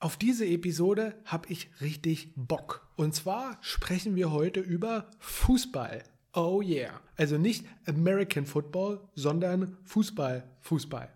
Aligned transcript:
Auf 0.00 0.16
diese 0.16 0.46
Episode 0.46 1.16
habe 1.24 1.48
ich 1.48 1.70
richtig 1.80 2.32
Bock. 2.36 2.88
Und 2.94 3.16
zwar 3.16 3.58
sprechen 3.62 4.14
wir 4.14 4.30
heute 4.30 4.60
über 4.60 5.10
Fußball. 5.18 6.04
Oh 6.34 6.62
yeah. 6.62 7.00
Also 7.16 7.36
nicht 7.36 7.66
American 7.84 8.46
Football, 8.46 9.00
sondern 9.16 9.76
Fußball, 9.82 10.48
Fußball. 10.60 11.12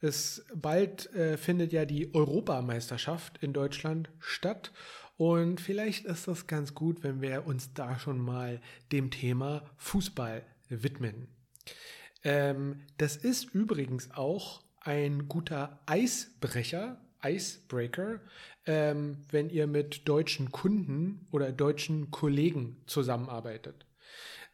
Es 0.00 0.44
bald 0.54 1.10
äh, 1.14 1.38
findet 1.38 1.72
ja 1.72 1.86
die 1.86 2.14
Europameisterschaft 2.14 3.42
in 3.42 3.54
Deutschland 3.54 4.10
statt 4.18 4.72
und 5.16 5.58
vielleicht 5.62 6.04
ist 6.04 6.28
das 6.28 6.46
ganz 6.46 6.74
gut, 6.74 7.02
wenn 7.02 7.22
wir 7.22 7.46
uns 7.46 7.72
da 7.72 7.98
schon 7.98 8.18
mal 8.18 8.60
dem 8.92 9.10
Thema 9.10 9.64
Fußball 9.78 10.44
widmen. 10.68 11.28
Ähm, 12.24 12.82
das 12.98 13.16
ist 13.16 13.54
übrigens 13.54 14.10
auch 14.10 14.62
ein 14.80 15.28
guter 15.28 15.80
Eisbrecher 15.86 17.00
Icebreaker, 17.24 18.20
ähm, 18.66 19.18
wenn 19.30 19.50
ihr 19.50 19.66
mit 19.66 20.08
deutschen 20.08 20.52
Kunden 20.52 21.26
oder 21.30 21.52
deutschen 21.52 22.10
Kollegen 22.10 22.76
zusammenarbeitet. 22.86 23.86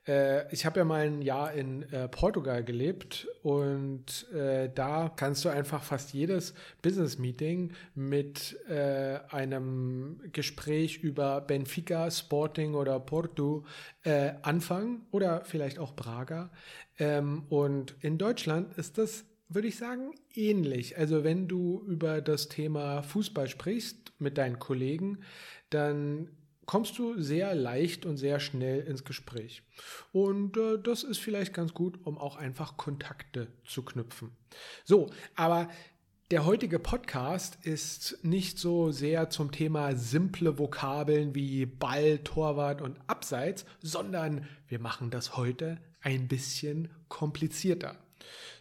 Äh, 0.07 0.53
ich 0.53 0.67
habe 0.67 0.81
ja 0.81 0.85
mal 0.85 1.07
ein 1.07 1.23
Jahr 1.23 1.53
in 1.53 1.85
äh, 1.93 2.09
Portugal 2.09 2.65
gelebt 2.65 3.29
und 3.43 4.31
äh, 4.33 4.69
da 4.75 5.13
kannst 5.15 5.45
du 5.45 5.49
einfach 5.49 5.83
fast 5.83 6.13
jedes 6.13 6.55
Business 6.83 7.19
Meeting 7.19 7.73
mit 7.95 8.59
äh, 8.69 9.21
einem 9.31 10.21
Gespräch 10.33 10.99
über 10.99 11.41
Benfica, 11.41 12.11
Sporting 12.11 12.75
oder 12.75 12.99
Porto 12.99 13.65
äh, 14.03 14.33
anfangen 14.43 15.07
oder 15.13 15.45
vielleicht 15.45 15.79
auch 15.79 15.95
Braga. 15.95 16.51
Ähm, 16.99 17.45
und 17.49 17.95
in 18.01 18.19
Deutschland 18.19 18.77
ist 18.77 18.99
das 18.99 19.25
würde 19.55 19.69
ich 19.69 19.77
sagen, 19.77 20.15
ähnlich. 20.35 20.99
Also 20.99 21.25
wenn 21.25 21.49
du 21.49 21.83
über 21.87 22.21
das 22.21 22.49
Thema 22.49 23.03
Fußball 23.03 23.49
sprichst 23.49 24.13
mit 24.19 24.39
deinen 24.39 24.59
Kollegen, 24.59 25.19
dann 25.71 26.29
kommst 26.67 26.99
du 26.99 27.21
sehr 27.21 27.55
leicht 27.55 28.07
und 28.07 28.17
sehr 28.17 28.41
schnell 28.41 28.81
ins 28.81 29.05
Gespräch. 29.05 29.63
Und 30.13 30.57
äh, 30.57 30.79
das 30.83 31.03
ist 31.03 31.19
vielleicht 31.19 31.53
ganz 31.55 31.75
gut, 31.75 31.99
um 32.05 32.19
auch 32.19 32.37
einfach 32.37 32.77
Kontakte 32.77 33.49
zu 33.65 33.83
knüpfen. 33.83 34.31
So, 34.85 35.11
aber 35.35 35.69
der 36.31 36.47
heutige 36.47 36.79
Podcast 36.79 37.59
ist 37.63 38.25
nicht 38.25 38.59
so 38.59 38.91
sehr 38.91 39.29
zum 39.29 39.53
Thema 39.53 39.95
simple 39.97 40.59
Vokabeln 40.59 41.35
wie 41.35 41.67
Ball, 41.67 42.21
Torwart 42.21 42.81
und 42.81 42.99
Abseits, 43.07 43.67
sondern 43.83 44.49
wir 44.67 44.79
machen 44.79 45.11
das 45.11 45.37
heute 45.37 45.79
ein 46.01 46.29
bisschen 46.29 46.89
komplizierter. 47.09 47.99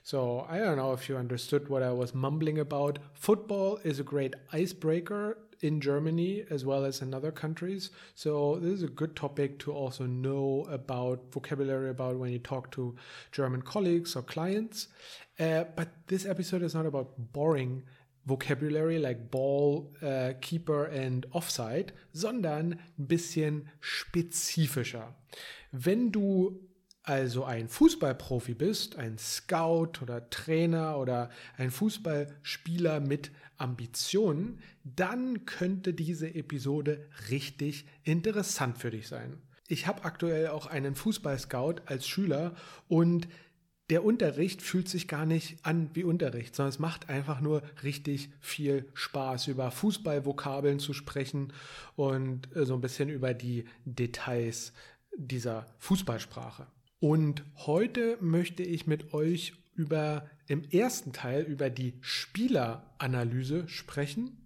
So 0.03 0.45
I 0.49 0.59
don't 0.59 0.77
know 0.77 0.93
if 0.93 1.07
you 1.07 1.17
understood 1.17 1.69
what 1.69 1.83
I 1.83 1.91
was 1.91 2.13
mumbling 2.13 2.59
about. 2.59 2.99
Football 3.13 3.79
is 3.83 3.99
a 3.99 4.03
great 4.03 4.35
icebreaker 4.51 5.37
in 5.61 5.79
Germany 5.79 6.43
as 6.49 6.65
well 6.65 6.85
as 6.85 7.01
in 7.01 7.13
other 7.13 7.31
countries. 7.31 7.91
So 8.15 8.57
this 8.57 8.73
is 8.73 8.83
a 8.83 8.87
good 8.87 9.15
topic 9.15 9.59
to 9.59 9.71
also 9.71 10.05
know 10.05 10.65
about 10.69 11.31
vocabulary 11.31 11.89
about 11.89 12.17
when 12.17 12.31
you 12.31 12.39
talk 12.39 12.71
to 12.71 12.95
German 13.31 13.61
colleagues 13.61 14.15
or 14.15 14.23
clients. 14.23 14.87
Uh, 15.39 15.65
but 15.75 15.89
this 16.07 16.25
episode 16.25 16.63
is 16.63 16.73
not 16.73 16.85
about 16.85 17.13
boring 17.31 17.83
vocabulary 18.25 18.99
like 18.99 19.31
ball, 19.31 19.91
uh, 20.01 20.33
keeper 20.41 20.85
and 20.85 21.25
offside, 21.31 21.91
sondern 22.13 22.79
ein 22.97 23.07
bisschen 23.07 23.69
spezifischer. 23.81 25.15
Wenn 25.71 26.11
du 26.11 26.59
also 27.11 27.43
ein 27.43 27.67
Fußballprofi 27.67 28.53
bist, 28.53 28.95
ein 28.95 29.17
Scout 29.17 30.01
oder 30.01 30.29
Trainer 30.29 30.97
oder 30.97 31.29
ein 31.57 31.69
Fußballspieler 31.69 33.01
mit 33.01 33.31
Ambitionen, 33.57 34.59
dann 34.85 35.45
könnte 35.45 35.93
diese 35.93 36.33
Episode 36.33 37.09
richtig 37.29 37.85
interessant 38.03 38.77
für 38.77 38.91
dich 38.91 39.09
sein. 39.09 39.41
Ich 39.67 39.87
habe 39.87 40.05
aktuell 40.05 40.47
auch 40.47 40.67
einen 40.67 40.95
Fußballscout 40.95 41.81
als 41.85 42.07
Schüler 42.07 42.55
und 42.87 43.27
der 43.89 44.05
Unterricht 44.05 44.61
fühlt 44.61 44.87
sich 44.87 45.09
gar 45.09 45.25
nicht 45.25 45.65
an 45.65 45.89
wie 45.93 46.05
Unterricht, 46.05 46.55
sondern 46.55 46.69
es 46.69 46.79
macht 46.79 47.09
einfach 47.09 47.41
nur 47.41 47.61
richtig 47.83 48.29
viel 48.39 48.87
Spaß, 48.93 49.47
über 49.47 49.69
Fußballvokabeln 49.69 50.79
zu 50.79 50.93
sprechen 50.93 51.51
und 51.97 52.55
äh, 52.55 52.65
so 52.65 52.73
ein 52.75 52.81
bisschen 52.81 53.09
über 53.09 53.33
die 53.33 53.65
Details 53.83 54.71
dieser 55.17 55.65
Fußballsprache. 55.79 56.67
Und 57.01 57.43
heute 57.57 58.17
möchte 58.21 58.61
ich 58.61 58.85
mit 58.85 59.15
euch 59.15 59.53
über 59.73 60.29
im 60.45 60.63
ersten 60.63 61.13
Teil 61.13 61.41
über 61.41 61.71
die 61.71 61.95
Spieleranalyse 62.01 63.67
sprechen 63.67 64.37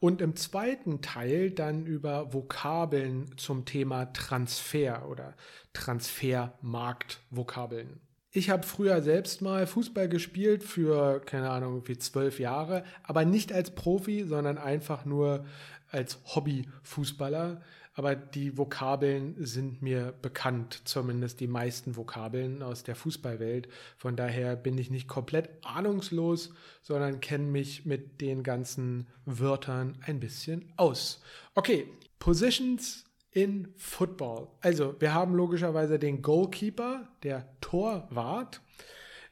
und 0.00 0.22
im 0.22 0.34
zweiten 0.34 1.02
Teil 1.02 1.50
dann 1.50 1.84
über 1.84 2.32
Vokabeln 2.32 3.36
zum 3.36 3.66
Thema 3.66 4.06
Transfer 4.14 5.06
oder 5.06 5.36
Transfermarktvokabeln. 5.74 8.00
Ich 8.30 8.48
habe 8.48 8.66
früher 8.66 9.02
selbst 9.02 9.42
mal 9.42 9.66
Fußball 9.66 10.08
gespielt 10.08 10.64
für, 10.64 11.20
keine 11.20 11.50
Ahnung, 11.50 11.86
wie 11.88 11.98
zwölf 11.98 12.40
Jahre, 12.40 12.84
aber 13.02 13.26
nicht 13.26 13.52
als 13.52 13.74
Profi, 13.74 14.24
sondern 14.24 14.56
einfach 14.56 15.04
nur 15.04 15.44
als 15.90 16.20
Hobbyfußballer 16.24 17.60
aber 17.94 18.16
die 18.16 18.56
Vokabeln 18.56 19.34
sind 19.38 19.82
mir 19.82 20.14
bekannt, 20.22 20.82
zumindest 20.84 21.40
die 21.40 21.46
meisten 21.46 21.96
Vokabeln 21.96 22.62
aus 22.62 22.84
der 22.84 22.96
Fußballwelt. 22.96 23.68
Von 23.98 24.16
daher 24.16 24.56
bin 24.56 24.78
ich 24.78 24.90
nicht 24.90 25.08
komplett 25.08 25.50
ahnungslos, 25.62 26.54
sondern 26.80 27.20
kenne 27.20 27.44
mich 27.44 27.84
mit 27.84 28.20
den 28.20 28.42
ganzen 28.42 29.08
Wörtern 29.26 29.98
ein 30.06 30.20
bisschen 30.20 30.72
aus. 30.76 31.20
Okay, 31.54 31.86
Positions 32.18 33.04
in 33.30 33.72
Football. 33.76 34.48
Also, 34.60 34.94
wir 35.00 35.12
haben 35.12 35.34
logischerweise 35.34 35.98
den 35.98 36.22
Goalkeeper, 36.22 37.08
der 37.22 37.46
Torwart. 37.60 38.60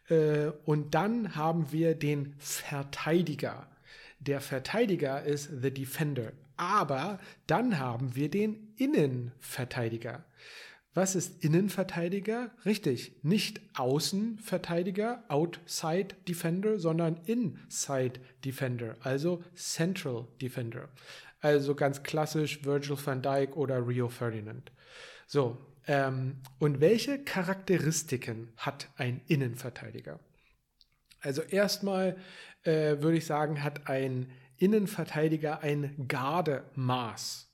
Äh, 0.08 0.52
und 0.64 0.94
dann 0.94 1.36
haben 1.36 1.72
wir 1.72 1.94
den 1.94 2.34
Verteidiger. 2.38 3.69
Der 4.20 4.40
Verteidiger 4.40 5.22
ist 5.22 5.50
the 5.62 5.72
defender. 5.72 6.32
Aber 6.56 7.18
dann 7.46 7.78
haben 7.78 8.14
wir 8.14 8.30
den 8.30 8.74
Innenverteidiger. 8.76 10.24
Was 10.92 11.14
ist 11.14 11.44
Innenverteidiger? 11.44 12.50
Richtig, 12.64 13.14
nicht 13.22 13.60
Außenverteidiger, 13.74 15.24
Outside 15.28 16.08
Defender, 16.28 16.78
sondern 16.78 17.20
Inside 17.26 18.20
Defender, 18.44 18.96
also 19.00 19.42
Central 19.54 20.26
Defender. 20.42 20.88
Also 21.40 21.74
ganz 21.74 22.02
klassisch 22.02 22.64
Virgil 22.64 22.98
van 23.02 23.22
Dijk 23.22 23.56
oder 23.56 23.86
Rio 23.86 24.08
Ferdinand. 24.08 24.72
So, 25.26 25.56
ähm, 25.86 26.42
und 26.58 26.80
welche 26.80 27.22
Charakteristiken 27.22 28.52
hat 28.56 28.88
ein 28.96 29.22
Innenverteidiger? 29.28 30.20
Also 31.20 31.42
erstmal 31.42 32.16
äh, 32.62 33.00
würde 33.00 33.16
ich 33.18 33.26
sagen, 33.26 33.62
hat 33.62 33.88
ein 33.88 34.30
Innenverteidiger 34.56 35.62
ein 35.62 36.06
Gardemaß. 36.06 37.50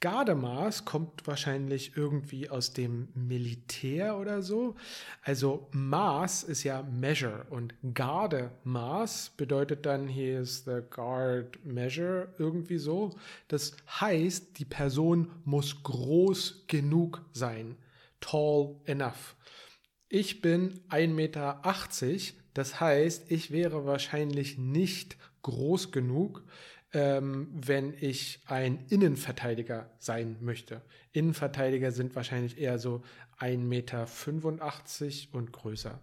Gardemaß 0.00 0.86
kommt 0.86 1.26
wahrscheinlich 1.26 1.94
irgendwie 1.94 2.48
aus 2.48 2.72
dem 2.72 3.08
Militär 3.14 4.16
oder 4.16 4.40
so. 4.40 4.76
Also 5.22 5.68
Maß 5.72 6.44
ist 6.44 6.64
ja 6.64 6.82
Measure 6.82 7.46
und 7.50 7.74
Gardemaß 7.92 9.34
bedeutet 9.36 9.84
dann 9.84 10.08
hier 10.08 10.40
ist 10.40 10.64
the 10.64 10.80
guard 10.88 11.62
measure 11.66 12.34
irgendwie 12.38 12.78
so. 12.78 13.10
Das 13.48 13.76
heißt, 14.00 14.58
die 14.58 14.64
Person 14.64 15.32
muss 15.44 15.82
groß 15.82 16.64
genug 16.66 17.22
sein. 17.32 17.76
Tall 18.20 18.76
enough. 18.86 19.36
Ich 20.08 20.40
bin 20.40 20.80
1,80 20.88 21.08
Meter, 21.08 21.60
das 22.54 22.80
heißt, 22.80 23.30
ich 23.30 23.50
wäre 23.50 23.86
wahrscheinlich 23.86 24.58
nicht 24.58 25.16
groß 25.42 25.92
genug, 25.92 26.44
ähm, 26.92 27.48
wenn 27.52 27.94
ich 28.00 28.40
ein 28.46 28.84
Innenverteidiger 28.88 29.90
sein 29.98 30.36
möchte. 30.40 30.82
Innenverteidiger 31.12 31.92
sind 31.92 32.16
wahrscheinlich 32.16 32.58
eher 32.58 32.78
so 32.78 33.02
1,85 33.38 33.56
Meter 33.58 34.08
und 35.32 35.52
größer. 35.52 36.00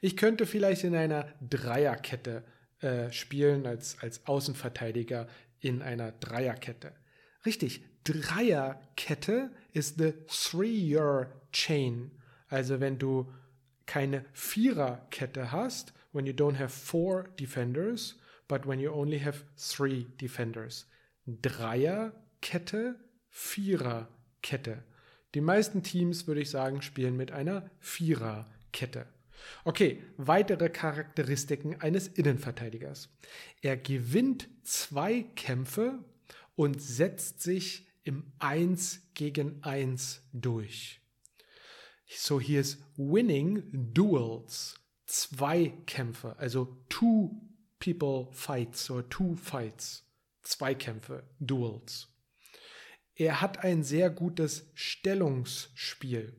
Ich 0.00 0.16
könnte 0.16 0.46
vielleicht 0.46 0.84
in 0.84 0.94
einer 0.94 1.32
Dreierkette 1.40 2.44
äh, 2.80 3.10
spielen 3.10 3.66
als, 3.66 3.98
als 4.00 4.26
Außenverteidiger 4.26 5.28
in 5.60 5.82
einer 5.82 6.12
Dreierkette. 6.12 6.92
Richtig, 7.44 7.82
Dreierkette 8.04 9.50
ist 9.72 9.98
the 9.98 10.12
three-year 10.28 11.32
chain. 11.52 12.10
Also 12.48 12.80
wenn 12.80 12.98
du 12.98 13.30
keine 13.88 14.24
Viererkette 14.32 15.50
hast, 15.50 15.92
when 16.12 16.26
you 16.26 16.32
don't 16.32 16.58
have 16.58 16.68
four 16.68 17.24
defenders, 17.40 18.16
but 18.46 18.66
when 18.66 18.78
you 18.78 18.92
only 18.92 19.18
have 19.18 19.44
three 19.56 20.06
defenders. 20.20 20.86
Dreierkette, 21.26 22.94
Viererkette. 23.30 24.84
Die 25.34 25.40
meisten 25.40 25.82
Teams, 25.82 26.26
würde 26.26 26.42
ich 26.42 26.50
sagen, 26.50 26.82
spielen 26.82 27.16
mit 27.16 27.32
einer 27.32 27.68
Viererkette. 27.80 29.06
Okay, 29.64 30.02
weitere 30.16 30.68
Charakteristiken 30.68 31.80
eines 31.80 32.08
Innenverteidigers. 32.08 33.08
Er 33.62 33.76
gewinnt 33.76 34.48
zwei 34.64 35.22
Kämpfe 35.34 35.98
und 36.56 36.82
setzt 36.82 37.42
sich 37.42 37.86
im 38.04 38.24
1 38.38 39.12
gegen 39.14 39.62
1 39.62 40.22
durch. 40.32 41.00
So 42.08 42.40
hier 42.40 42.60
ist 42.60 42.78
winning 42.96 43.62
duels, 43.72 44.76
zwei 45.06 45.74
Kämpfe, 45.86 46.36
also 46.38 46.76
two 46.88 47.30
people 47.78 48.28
fights 48.32 48.90
oder 48.90 49.08
two 49.08 49.36
fights, 49.36 50.04
Zweikämpfe, 50.42 51.24
Duels. 51.38 52.08
Er 53.14 53.40
hat 53.40 53.64
ein 53.64 53.82
sehr 53.82 54.10
gutes 54.10 54.70
Stellungsspiel. 54.74 56.34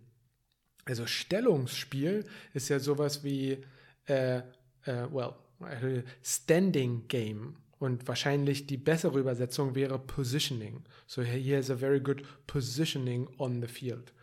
Also 0.85 1.05
Stellungsspiel 1.05 2.25
ist 2.53 2.69
ja 2.69 2.79
sowas 2.79 3.23
wie, 3.23 3.63
äh, 4.07 4.37
äh, 4.37 5.07
well, 5.11 5.35
Standing 6.23 7.07
Game. 7.07 7.57
Und 7.79 8.07
wahrscheinlich 8.07 8.65
die 8.67 8.77
bessere 8.77 9.19
Übersetzung 9.19 9.75
wäre 9.75 9.99
Positioning. 9.99 10.83
So 11.05 11.21
he 11.21 11.55
has 11.55 11.69
a 11.69 11.75
very 11.75 11.99
good 11.99 12.23
positioning 12.47 13.27
on 13.37 13.61
the 13.61 13.67
field, 13.67 14.13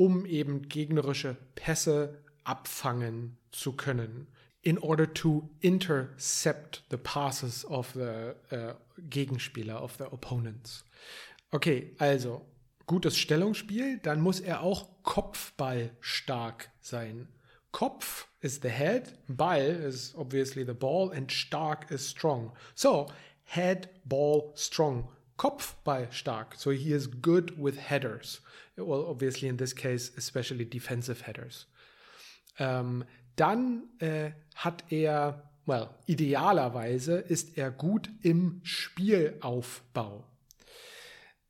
um 0.00 0.24
eben 0.24 0.62
gegnerische 0.62 1.36
Pässe 1.54 2.22
abfangen 2.42 3.36
zu 3.52 3.72
können. 3.72 4.28
In 4.62 4.78
order 4.78 5.12
to 5.12 5.50
intercept 5.60 6.82
the 6.90 6.96
passes 6.96 7.66
of 7.66 7.92
the 7.92 8.34
uh, 8.50 8.72
Gegenspieler, 9.10 9.82
of 9.82 9.98
the 9.98 10.04
opponents. 10.04 10.86
Okay, 11.50 11.94
also 11.98 12.46
gutes 12.86 13.18
Stellungsspiel, 13.18 13.98
dann 13.98 14.22
muss 14.22 14.40
er 14.40 14.62
auch 14.62 14.88
Kopfball-stark 15.02 16.70
sein. 16.80 17.28
Kopf 17.70 18.26
is 18.40 18.60
the 18.62 18.70
head, 18.70 19.18
Ball 19.28 19.60
is 19.60 20.14
obviously 20.16 20.64
the 20.64 20.72
ball, 20.72 21.10
and 21.10 21.30
stark 21.30 21.90
is 21.90 22.08
strong. 22.08 22.52
So, 22.74 23.08
head, 23.44 23.90
ball, 24.06 24.52
strong. 24.54 25.08
Kopfball 25.40 26.12
stark. 26.12 26.54
So 26.54 26.70
he 26.70 26.92
is 26.92 27.06
good 27.06 27.58
with 27.58 27.78
headers. 27.78 28.40
Well, 28.76 29.06
obviously 29.08 29.48
in 29.48 29.56
this 29.56 29.72
case, 29.72 30.12
especially 30.18 30.66
defensive 30.66 31.22
headers. 31.22 31.66
Ähm, 32.58 33.04
dann 33.36 33.84
äh, 34.00 34.32
hat 34.54 34.84
er, 34.92 35.50
well, 35.64 35.88
idealerweise 36.06 37.16
ist 37.16 37.56
er 37.56 37.70
gut 37.70 38.10
im 38.22 38.60
Spielaufbau. 38.64 40.24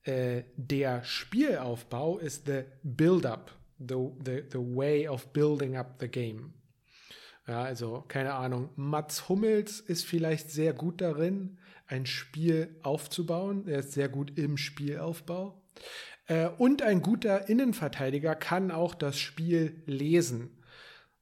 Äh, 0.04 0.44
der 0.56 1.02
Spielaufbau 1.02 2.19
ist 2.19 2.46
the 2.46 2.62
build-up, 2.84 3.50
the, 3.81 3.96
the, 4.25 4.44
the 4.52 4.60
way 4.60 5.08
of 5.08 5.32
building 5.32 5.76
up 5.76 5.98
the 5.98 6.06
game. 6.06 6.54
Ja, 7.46 7.62
also 7.62 8.04
keine 8.06 8.34
Ahnung. 8.34 8.70
Mats 8.76 9.28
Hummels 9.28 9.81
ist 9.81 10.04
vielleicht 10.04 10.50
sehr 10.50 10.72
gut 10.72 11.00
darin, 11.00 11.58
ein 11.87 12.06
Spiel 12.06 12.76
aufzubauen. 12.82 13.66
Er 13.66 13.81
ist 13.81 13.92
sehr 13.92 14.08
gut 14.08 14.38
im 14.38 14.56
Spielaufbau. 14.56 15.60
Äh, 16.26 16.48
und 16.58 16.82
ein 16.82 17.02
guter 17.02 17.48
Innenverteidiger 17.48 18.34
kann 18.37 18.70
auch 18.70 18.94
das 18.94 19.19
Spiel 19.19 19.82
lesen. 19.87 20.56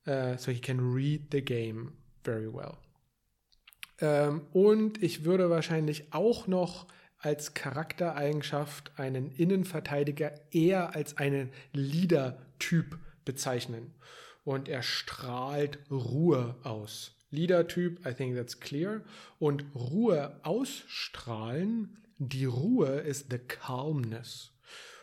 Uh, 0.07 0.39
so 0.39 0.51
he 0.51 0.59
can 0.59 0.95
read 0.95 1.29
the 1.33 1.43
game 1.43 1.93
very 2.25 2.51
well. 2.51 2.79
Ähm, 4.01 4.47
und 4.53 5.03
ich 5.03 5.25
würde 5.25 5.51
wahrscheinlich 5.51 6.13
auch 6.15 6.47
noch 6.47 6.87
als 7.19 7.55
Charaktereigenschaft 7.55 8.93
einen 8.97 9.31
Innenverteidiger 9.33 10.33
eher 10.51 10.95
als 10.95 11.17
einen 11.17 11.51
Leader-Typ 11.73 12.99
bezeichnen. 13.25 13.93
Und 14.49 14.67
er 14.71 14.83
strahlt 14.83 15.79
Ruhe 15.91 16.55
aus. 16.63 17.13
Leader-Typ, 17.31 18.07
I 18.07 18.15
think 18.15 18.35
that's 18.35 18.59
clear. 18.59 19.03
Und 19.39 19.67
Ruhe 19.75 20.41
ausstrahlen, 20.43 21.99
die 22.17 22.47
Ruhe 22.47 23.01
ist 23.01 23.27
the 23.31 23.37
calmness. 23.37 24.53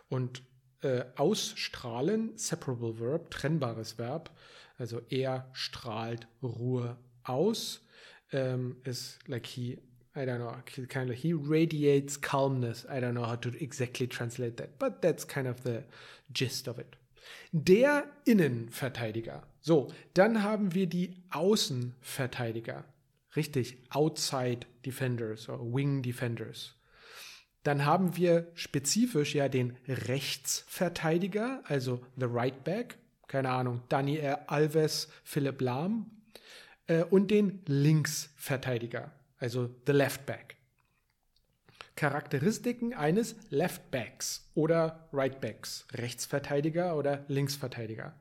Und 0.09 0.41
äh, 0.81 1.05
ausstrahlen, 1.15 2.35
separable 2.35 2.99
verb, 2.99 3.29
trennbares 3.29 3.99
Verb, 3.99 4.31
also 4.79 4.99
er 5.11 5.47
strahlt 5.53 6.27
Ruhe 6.41 6.97
aus, 7.23 7.81
um, 8.33 8.77
is 8.83 9.19
like 9.27 9.45
he 9.45 9.77
I 10.15 10.25
don't 10.25 10.39
know, 10.39 10.55
kind 10.87 11.11
of 11.11 11.17
he 11.17 11.33
radiates 11.33 12.19
calmness. 12.19 12.83
I 12.89 12.99
don't 12.99 13.13
know 13.13 13.25
how 13.25 13.35
to 13.35 13.49
exactly 13.59 14.07
translate 14.07 14.57
that, 14.57 14.79
but 14.79 15.03
that's 15.03 15.23
kind 15.23 15.47
of 15.47 15.61
the 15.61 15.83
gist 16.33 16.67
of 16.67 16.79
it. 16.79 16.95
Der 17.51 18.05
Innenverteidiger. 18.25 19.43
So, 19.61 19.91
dann 20.13 20.43
haben 20.43 20.73
wir 20.73 20.87
die 20.87 21.15
Außenverteidiger. 21.31 22.85
Richtig, 23.35 23.77
Outside 23.89 24.67
Defenders 24.85 25.49
oder 25.49 25.63
Wing 25.63 26.01
Defenders. 26.01 26.75
Dann 27.63 27.85
haben 27.85 28.15
wir 28.15 28.51
spezifisch 28.53 29.33
ja 29.33 29.49
den 29.49 29.75
Rechtsverteidiger, 29.87 31.63
also 31.65 31.99
the 32.15 32.27
Right 32.29 32.63
Back, 32.63 32.97
keine 33.27 33.49
Ahnung, 33.49 33.81
Daniel 33.89 34.37
Alves, 34.45 35.09
Philipp 35.23 35.61
Lahm, 35.61 36.11
äh, 36.87 37.03
und 37.03 37.31
den 37.31 37.61
Linksverteidiger, 37.65 39.11
also 39.39 39.69
the 39.87 39.93
Left 39.93 40.27
Back. 40.27 40.54
Charakteristiken 41.95 42.93
eines 42.93 43.35
Left 43.49 43.89
Backs 43.91 44.49
oder 44.53 45.07
Right 45.13 45.39
Backs, 45.39 45.87
Rechtsverteidiger 45.93 46.95
oder 46.95 47.23
Linksverteidiger. 47.27 48.13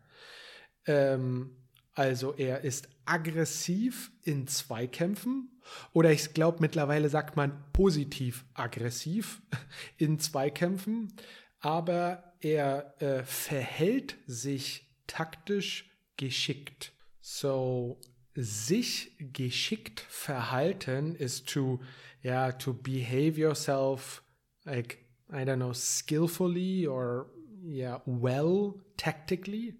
Ähm, 0.86 1.56
also 1.94 2.34
er 2.34 2.62
ist 2.62 2.88
aggressiv 3.04 4.10
in 4.22 4.46
Zweikämpfen 4.46 5.60
oder 5.92 6.10
ich 6.10 6.34
glaube 6.34 6.58
mittlerweile 6.60 7.08
sagt 7.08 7.36
man 7.36 7.64
positiv 7.72 8.44
aggressiv 8.54 9.42
in 9.96 10.18
Zweikämpfen, 10.18 11.12
aber 11.60 12.34
er 12.40 13.00
äh, 13.00 13.22
verhält 13.24 14.16
sich 14.26 14.88
taktisch 15.06 15.90
geschickt. 16.16 16.92
So 17.20 18.00
sich 18.34 19.12
geschickt 19.18 20.00
verhalten 20.00 21.14
ist 21.14 21.48
to, 21.48 21.80
yeah, 22.24 22.52
to 22.52 22.72
behave 22.72 23.38
yourself 23.38 24.22
like, 24.64 24.98
I 25.30 25.44
don't 25.44 25.56
know, 25.56 25.72
skillfully 25.72 26.86
or 26.86 27.30
yeah, 27.64 28.02
well 28.06 28.74
tactically, 28.96 29.76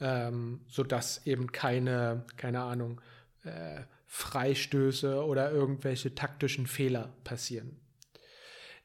ähm, 0.00 0.60
sodass 0.66 1.26
eben 1.26 1.52
keine, 1.52 2.24
keine 2.36 2.62
Ahnung, 2.62 3.00
äh, 3.44 3.82
Freistöße 4.06 5.24
oder 5.24 5.50
irgendwelche 5.50 6.14
taktischen 6.14 6.66
Fehler 6.66 7.14
passieren. 7.24 7.80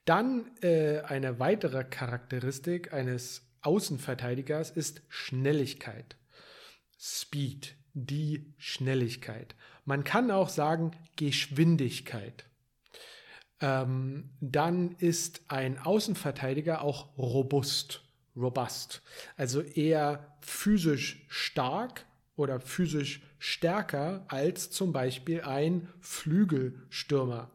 Dann 0.06 0.52
äh, 0.62 1.02
eine 1.02 1.40
weitere 1.40 1.84
Charakteristik 1.84 2.94
eines 2.94 3.42
Außenverteidigers 3.62 4.70
ist 4.70 5.02
Schnelligkeit. 5.10 6.16
Speed 7.00 7.76
die 7.96 8.54
Schnelligkeit. 8.58 9.56
Man 9.86 10.04
kann 10.04 10.30
auch 10.30 10.50
sagen 10.50 10.92
Geschwindigkeit. 11.16 12.46
Ähm, 13.62 14.30
dann 14.42 14.92
ist 15.00 15.42
ein 15.48 15.80
Außenverteidiger 15.80 16.82
auch 16.82 17.18
robust, 17.18 18.04
robust, 18.36 19.02
also 19.38 19.62
eher 19.62 20.38
physisch 20.42 21.26
stark 21.30 22.06
oder 22.36 22.60
physisch 22.60 23.22
stärker 23.40 24.26
als 24.28 24.72
zum 24.72 24.92
Beispiel 24.92 25.42
ein 25.42 25.88
Flügelstürmer, 26.02 27.50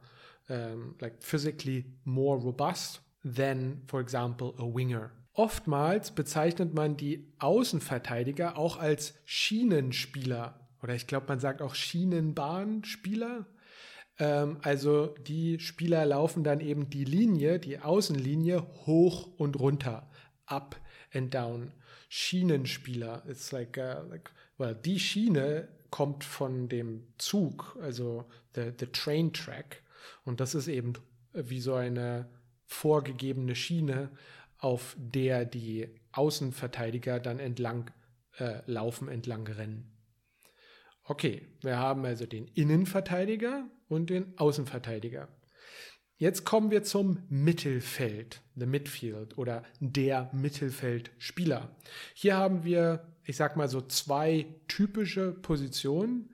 ähm, 0.49 0.95
like 1.01 1.23
physically 1.23 1.85
more 2.05 2.41
robust 2.41 3.03
than, 3.23 3.83
for 3.87 4.01
example, 4.01 4.55
a 4.57 4.63
winger. 4.63 5.11
Oftmals 5.33 6.11
bezeichnet 6.11 6.75
man 6.75 6.97
die 6.97 7.33
Außenverteidiger 7.39 8.59
auch 8.59 8.79
als 8.79 9.15
Schienenspieler 9.25 10.61
oder 10.83 10.95
ich 10.95 11.07
glaube, 11.07 11.27
man 11.29 11.41
sagt 11.41 11.63
auch 11.63 11.75
Schienenbahnspieler. 11.75 13.47
Ähm, 14.19 14.59
also 14.63 15.15
die 15.27 15.59
Spieler 15.61 16.07
laufen 16.07 16.45
dann 16.45 16.61
eben 16.61 16.91
die 16.91 17.05
Linie, 17.05 17.59
die 17.59 17.79
Außenlinie 17.79 18.67
hoch 18.87 19.29
und 19.37 19.59
runter, 19.59 20.11
up 20.47 20.77
and 21.13 21.35
down. 21.35 21.73
Schienenspieler, 22.09 23.23
it's 23.29 23.53
like, 23.53 23.79
uh, 23.79 24.09
like 24.09 24.33
well, 24.59 24.75
die 24.75 24.99
Schiene 24.99 25.69
kommt 25.91 26.25
von 26.25 26.69
dem 26.69 27.07
Zug, 27.19 27.77
also 27.81 28.25
the, 28.55 28.73
the 28.79 28.87
train 28.87 29.33
track. 29.33 29.83
Und 30.25 30.41
das 30.41 30.55
ist 30.55 30.67
eben 30.67 30.95
wie 31.33 31.61
so 31.61 31.75
eine 31.75 32.29
vorgegebene 32.67 33.55
Schiene, 33.55 34.11
auf 34.61 34.97
der 34.99 35.45
die 35.45 35.88
Außenverteidiger 36.12 37.19
dann 37.19 37.38
entlang 37.38 37.90
äh, 38.38 38.61
laufen, 38.67 39.09
entlang 39.09 39.47
rennen. 39.47 39.97
Okay, 41.05 41.49
wir 41.62 41.79
haben 41.79 42.05
also 42.05 42.26
den 42.26 42.47
Innenverteidiger 42.47 43.69
und 43.88 44.11
den 44.11 44.38
Außenverteidiger. 44.38 45.29
Jetzt 46.17 46.45
kommen 46.45 46.71
wir 46.71 46.83
zum 46.83 47.23
Mittelfeld, 47.31 48.43
the 48.55 48.67
Midfield 48.67 49.38
oder 49.38 49.64
der 49.81 50.31
Mittelfeldspieler. 50.35 51.75
Hier 52.14 52.37
haben 52.37 52.62
wir, 52.62 53.09
ich 53.25 53.37
sag 53.37 53.57
mal 53.57 53.69
so 53.69 53.81
zwei 53.81 54.47
typische 54.69 55.33
Positionen. 55.33 56.31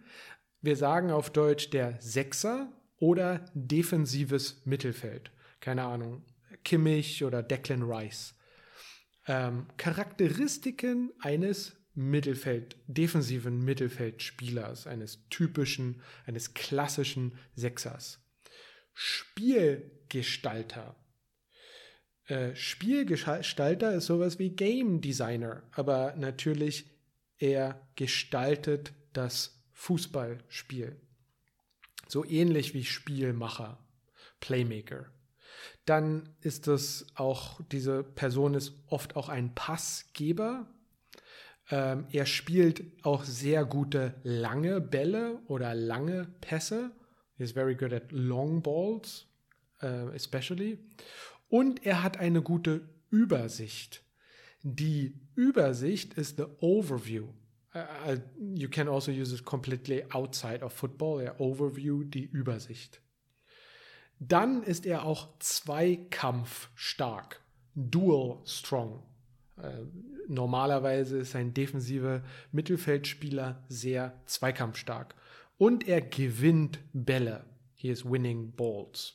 Wir 0.61 0.75
sagen 0.75 1.13
auf 1.13 1.31
Deutsch 1.31 1.71
der 1.71 2.01
Sechser 2.01 2.73
oder 2.99 3.45
defensives 3.55 4.67
Mittelfeld. 4.67 5.31
Keine 5.61 5.85
Ahnung, 5.85 6.25
Kimmich 6.67 7.23
oder 7.23 7.45
Declan 7.45 7.85
Rice. 7.85 8.35
Ähm, 9.29 9.69
Charakteristiken 9.77 11.13
eines 11.21 11.77
Mittelfeld, 11.95 12.77
defensiven 12.89 13.65
Mittelfeldspielers, 13.65 14.89
eines 14.89 15.29
typischen, 15.31 16.03
eines 16.27 16.55
klassischen 16.55 17.39
Sechsers. 17.55 18.19
Spielgestalter. 18.93 20.97
Äh, 22.27 22.57
Spielgestalter 22.57 23.95
ist 23.95 24.07
sowas 24.07 24.41
wie 24.41 24.51
Game 24.51 25.01
Designer, 25.01 25.63
aber 25.71 26.17
natürlich 26.17 26.91
er 27.39 27.81
gestaltet 27.95 28.93
das 29.13 29.63
Fußballspiel. 29.73 31.01
So 32.09 32.25
ähnlich 32.25 32.75
wie 32.75 32.85
Spielmacher, 32.85 33.79
Playmaker. 34.41 35.13
Dann 35.87 36.29
ist 36.41 36.69
es 36.69 37.07
auch, 37.15 37.61
diese 37.73 38.05
Person 38.05 38.55
ist 38.55 38.75
oft 38.89 39.17
auch 39.17 39.29
ein 39.29 39.55
Passgeber. 39.55 40.67
Ähm, 41.71 42.07
er 42.13 42.27
spielt 42.27 42.85
auch 43.03 43.25
sehr 43.25 43.65
gute 43.65 44.15
lange 44.23 44.81
Bälle 44.81 45.41
oder 45.47 45.75
lange 45.75 46.27
Pässe 46.41 46.93
He's 47.39 47.53
very 47.53 47.75
good 47.75 47.93
at 47.93 48.13
long 48.13 48.63
balls, 48.63 49.27
uh, 49.83 50.09
especially. 50.15 50.79
Und 51.49 51.85
er 51.85 52.03
hat 52.03 52.19
eine 52.19 52.43
gute 52.43 52.89
Übersicht. 53.11 54.03
Die 54.63 55.21
Übersicht 55.35 56.15
ist 56.15 56.39
the 56.39 56.47
overview. 56.61 57.29
Uh, 57.75 58.17
you 58.55 58.71
can 58.71 58.89
also 58.89 59.13
use 59.13 59.35
it 59.35 59.45
completely 59.45 60.03
outside 60.11 60.65
of 60.65 60.73
football. 60.73 61.21
Der 61.21 61.39
Overview, 61.39 62.05
die 62.05 62.25
Übersicht. 62.25 63.03
Dann 64.19 64.63
ist 64.63 64.87
er 64.87 65.05
auch 65.05 65.29
zweikampfstark. 65.39 67.43
Dual 67.75 68.39
strong. 68.47 69.03
Uh, 69.59 69.87
normalerweise 70.29 71.19
ist 71.19 71.37
ein 71.37 71.55
defensiver 71.55 72.23
Mittelfeldspieler 72.53 73.65
sehr 73.69 74.21
zweikampfstark 74.27 75.15
und 75.59 75.89
er 75.89 76.03
gewinnt 76.03 76.79
Bälle. 76.93 77.45
He 77.75 77.89
is 77.89 78.05
winning 78.05 78.53
balls. 78.53 79.15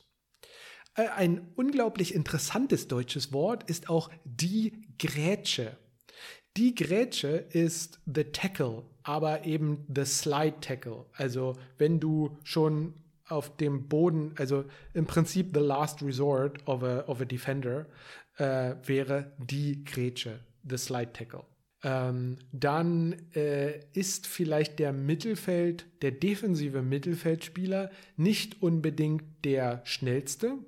Äh, 0.94 1.08
ein 1.08 1.52
unglaublich 1.56 2.14
interessantes 2.14 2.88
deutsches 2.88 3.32
Wort 3.32 3.68
ist 3.68 3.88
auch 3.88 4.10
die 4.24 4.86
Grätsche. 4.98 5.76
Die 6.56 6.74
Grätsche 6.74 7.28
ist 7.28 8.00
the 8.04 8.24
tackle, 8.24 8.82
aber 9.02 9.46
eben 9.46 9.86
the 9.94 10.04
slide 10.04 10.60
tackle. 10.60 11.06
Also 11.14 11.56
wenn 11.78 11.98
du 11.98 12.36
schon 12.44 12.94
auf 13.28 13.56
dem 13.56 13.88
Boden, 13.88 14.34
also 14.38 14.64
im 14.94 15.06
Prinzip 15.06 15.50
the 15.54 15.60
last 15.60 16.02
resort 16.02 16.66
of 16.66 16.82
a, 16.82 17.04
of 17.06 17.20
a 17.20 17.24
defender, 17.24 17.86
äh, 18.36 18.74
wäre 18.84 19.32
die 19.38 19.84
Grätsche, 19.84 20.40
the 20.68 20.76
slide 20.76 21.12
tackle 21.12 21.44
ähm, 21.82 22.38
dann 22.52 23.16
äh, 23.34 23.80
ist 23.92 24.26
vielleicht 24.26 24.78
der 24.78 24.92
Mittelfeld, 24.92 25.86
der 26.02 26.12
defensive 26.12 26.82
Mittelfeldspieler 26.82 27.90
nicht 28.16 28.62
unbedingt 28.62 29.44
der 29.44 29.80
schnellste, 29.84 30.58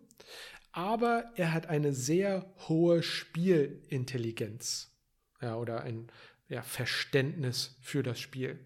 aber 0.72 1.30
er 1.36 1.52
hat 1.52 1.68
eine 1.68 1.92
sehr 1.92 2.52
hohe 2.68 3.02
Spielintelligenz 3.04 4.92
ja, 5.40 5.56
oder 5.56 5.82
ein 5.82 6.08
ja, 6.48 6.62
Verständnis 6.62 7.76
für 7.80 8.02
das 8.02 8.18
Spiel. 8.18 8.58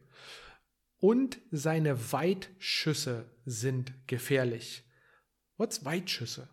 Und 0.98 1.38
seine 1.50 2.12
Weitschüsse 2.12 3.26
sind 3.44 3.92
gefährlich. 4.06 4.84
What's 5.56 5.84
Weitschüsse? 5.84 6.48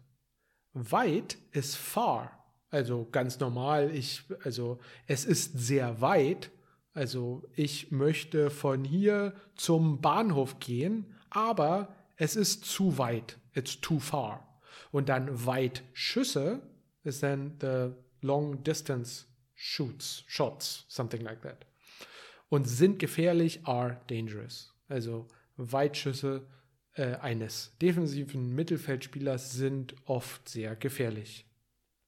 Weit 0.74 1.38
ist 1.52 1.76
far. 1.76 2.46
Also 2.70 3.08
ganz 3.12 3.40
normal, 3.40 3.96
ich, 3.96 4.24
also 4.44 4.80
es 5.08 5.26
ist 5.26 5.58
sehr 5.58 6.02
weit. 6.02 6.52
Also 6.94 7.50
ich 7.56 7.92
möchte 7.92 8.50
von 8.50 8.84
hier 8.84 9.34
zum 9.56 10.02
Bahnhof 10.02 10.60
gehen, 10.60 11.16
aber 11.30 11.96
es 12.18 12.36
ist 12.36 12.66
zu 12.66 12.98
weit. 12.98 13.38
It's 13.54 13.80
too 13.82 14.00
far. 14.00 14.62
Und 14.92 15.10
dann 15.10 15.46
Weitschüsse 15.46 16.62
ist 17.04 17.24
dann 17.24 17.58
the 17.62 17.92
long 18.22 18.64
distance 18.64 19.26
shoots, 19.54 20.24
shots, 20.28 20.86
something 20.88 21.22
like 21.22 21.42
that. 21.42 21.66
Und 22.50 22.66
sind 22.66 23.00
gefährlich, 23.00 23.66
are 23.66 24.02
dangerous. 24.08 24.74
Also 24.88 25.28
Weitschüsse 25.58 26.48
äh, 26.94 27.16
eines 27.16 27.76
defensiven 27.82 28.54
Mittelfeldspielers 28.54 29.54
sind 29.54 29.96
oft 30.06 30.48
sehr 30.48 30.76
gefährlich. 30.76 31.46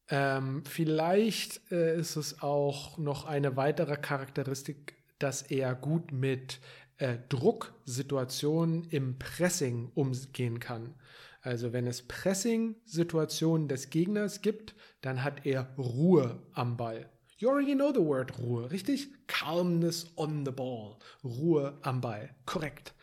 Ähm, 0.09 0.63
vielleicht 0.65 1.71
äh, 1.71 1.97
ist 1.99 2.15
es 2.15 2.41
auch 2.41 2.97
noch 2.97 3.25
eine 3.25 3.57
weitere 3.57 3.97
Charakteristik, 3.97 4.95
dass 5.19 5.41
er 5.41 5.75
gut 5.75 6.11
mit 6.11 6.59
äh, 6.97 7.17
Drucksituationen 7.29 8.85
im 8.85 9.19
Pressing 9.19 9.91
umgehen 9.93 10.59
kann. 10.59 10.95
Also 11.41 11.73
wenn 11.73 11.87
es 11.87 12.07
Pressing-Situationen 12.07 13.67
des 13.67 13.89
Gegners 13.89 14.41
gibt, 14.41 14.75
dann 15.01 15.23
hat 15.23 15.45
er 15.45 15.73
Ruhe 15.77 16.41
am 16.53 16.77
Ball. 16.77 17.09
You 17.39 17.49
already 17.49 17.75
know 17.75 17.91
the 17.93 18.03
word 18.03 18.31
Ruhe, 18.39 18.71
richtig? 18.71 19.09
Calmness 19.27 20.07
on 20.15 20.43
the 20.43 20.51
ball. 20.51 20.97
Ruhe 21.23 21.77
am 21.83 22.01
Ball. 22.01 22.29
Korrekt. 22.45 22.95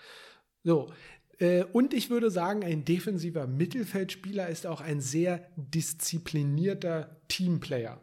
So, 0.65 0.93
äh, 1.39 1.65
und 1.73 1.95
ich 1.95 2.11
würde 2.11 2.31
sagen, 2.31 2.65
ein 2.65 2.85
defensiver 2.85 3.47
Mittelfeldspieler 3.47 4.49
ist 4.49 4.67
auch 4.67 4.81
ein 4.81 5.01
sehr 5.01 5.47
disziplinierter 5.57 7.17
Teamplayer. 7.29 8.01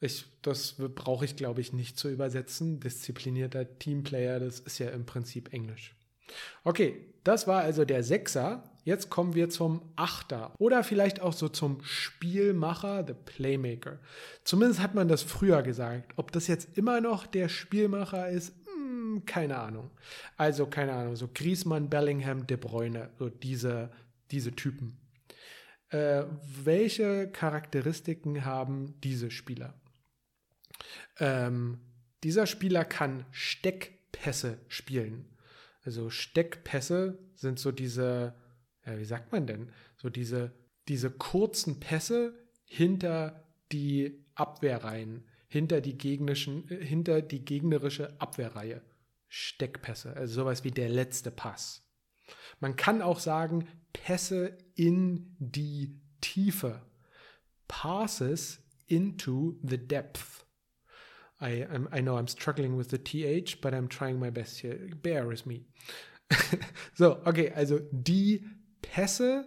Ich, 0.00 0.26
das 0.42 0.76
brauche 0.94 1.24
ich, 1.24 1.34
glaube 1.34 1.60
ich, 1.60 1.72
nicht 1.72 1.98
zu 1.98 2.08
übersetzen. 2.08 2.78
Disziplinierter 2.80 3.78
Teamplayer, 3.78 4.40
das 4.40 4.60
ist 4.60 4.78
ja 4.78 4.90
im 4.90 5.06
Prinzip 5.06 5.52
Englisch. 5.52 5.97
Okay, 6.64 7.06
das 7.24 7.46
war 7.46 7.62
also 7.62 7.84
der 7.84 8.02
Sechser. 8.02 8.64
Jetzt 8.84 9.10
kommen 9.10 9.34
wir 9.34 9.50
zum 9.50 9.82
Achter 9.96 10.54
oder 10.58 10.82
vielleicht 10.82 11.20
auch 11.20 11.34
so 11.34 11.48
zum 11.48 11.82
Spielmacher, 11.82 13.04
the 13.06 13.12
Playmaker. 13.12 13.98
Zumindest 14.44 14.80
hat 14.80 14.94
man 14.94 15.08
das 15.08 15.22
früher 15.22 15.62
gesagt. 15.62 16.14
Ob 16.16 16.32
das 16.32 16.46
jetzt 16.46 16.78
immer 16.78 17.02
noch 17.02 17.26
der 17.26 17.50
Spielmacher 17.50 18.30
ist, 18.30 18.54
keine 19.26 19.58
Ahnung. 19.58 19.90
Also 20.36 20.66
keine 20.66 20.92
Ahnung, 20.92 21.16
so 21.16 21.28
Griezmann, 21.32 21.90
Bellingham, 21.90 22.46
De 22.46 22.56
Bruyne, 22.56 23.10
so 23.18 23.28
diese, 23.28 23.90
diese 24.30 24.52
Typen. 24.52 24.98
Äh, 25.90 26.24
welche 26.42 27.28
Charakteristiken 27.28 28.44
haben 28.44 28.94
diese 29.02 29.30
Spieler? 29.30 29.74
Ähm, 31.18 31.80
dieser 32.22 32.46
Spieler 32.46 32.84
kann 32.84 33.24
Steckpässe 33.30 34.58
spielen. 34.68 35.26
Also 35.88 36.10
Steckpässe 36.10 37.18
sind 37.34 37.58
so 37.58 37.72
diese, 37.72 38.34
ja, 38.84 38.98
wie 38.98 39.06
sagt 39.06 39.32
man 39.32 39.46
denn, 39.46 39.72
so 39.96 40.10
diese, 40.10 40.52
diese 40.86 41.10
kurzen 41.10 41.80
Pässe 41.80 42.34
hinter 42.66 43.42
die 43.72 44.22
Abwehrreihen, 44.34 45.24
hinter 45.48 45.80
die, 45.80 45.96
gegnerischen, 45.96 46.70
äh, 46.70 46.84
hinter 46.84 47.22
die 47.22 47.42
gegnerische 47.42 48.20
Abwehrreihe. 48.20 48.82
Steckpässe, 49.28 50.14
also 50.14 50.42
sowas 50.42 50.62
wie 50.62 50.72
der 50.72 50.90
letzte 50.90 51.30
Pass. 51.30 51.88
Man 52.60 52.76
kann 52.76 53.00
auch 53.00 53.18
sagen, 53.18 53.66
Pässe 53.94 54.58
in 54.74 55.34
die 55.38 55.98
Tiefe. 56.20 56.82
Passes 57.66 58.62
into 58.88 59.58
the 59.62 59.78
depth. 59.78 60.44
I, 61.40 61.66
I 61.92 62.00
know 62.00 62.16
I'm 62.16 62.28
struggling 62.28 62.76
with 62.76 62.88
the 62.90 62.98
TH, 62.98 63.60
but 63.60 63.72
I'm 63.72 63.88
trying 63.88 64.18
my 64.18 64.30
best 64.30 64.60
here. 64.60 64.78
Bear 65.02 65.26
with 65.26 65.46
me. 65.46 65.66
so, 66.94 67.20
okay, 67.24 67.52
also 67.54 67.78
die 67.92 68.44
Pässe 68.82 69.44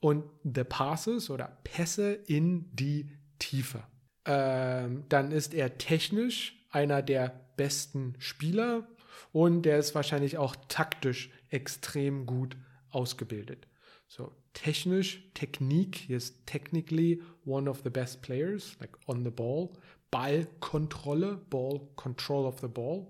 und 0.00 0.24
the 0.44 0.64
passes 0.64 1.30
oder 1.30 1.58
Pässe 1.64 2.12
in 2.26 2.70
die 2.72 3.08
Tiefe. 3.38 3.84
Ähm, 4.26 5.04
dann 5.08 5.32
ist 5.32 5.54
er 5.54 5.78
technisch 5.78 6.66
einer 6.70 7.02
der 7.02 7.40
besten 7.56 8.14
Spieler 8.18 8.86
und 9.32 9.62
der 9.62 9.78
ist 9.78 9.94
wahrscheinlich 9.94 10.38
auch 10.38 10.56
taktisch 10.68 11.30
extrem 11.50 12.26
gut 12.26 12.56
ausgebildet. 12.90 13.66
So, 14.08 14.32
technisch, 14.52 15.22
Technik, 15.34 15.96
he 15.96 16.14
is 16.14 16.44
technically 16.46 17.20
one 17.44 17.68
of 17.68 17.82
the 17.82 17.90
best 17.90 18.22
players, 18.22 18.76
like 18.80 18.96
on 19.08 19.24
the 19.24 19.30
ball. 19.30 19.72
Ballkontrolle, 20.14 21.40
Ball, 21.50 21.80
Control 21.96 22.46
of 22.46 22.60
the 22.60 22.68
Ball. 22.68 23.04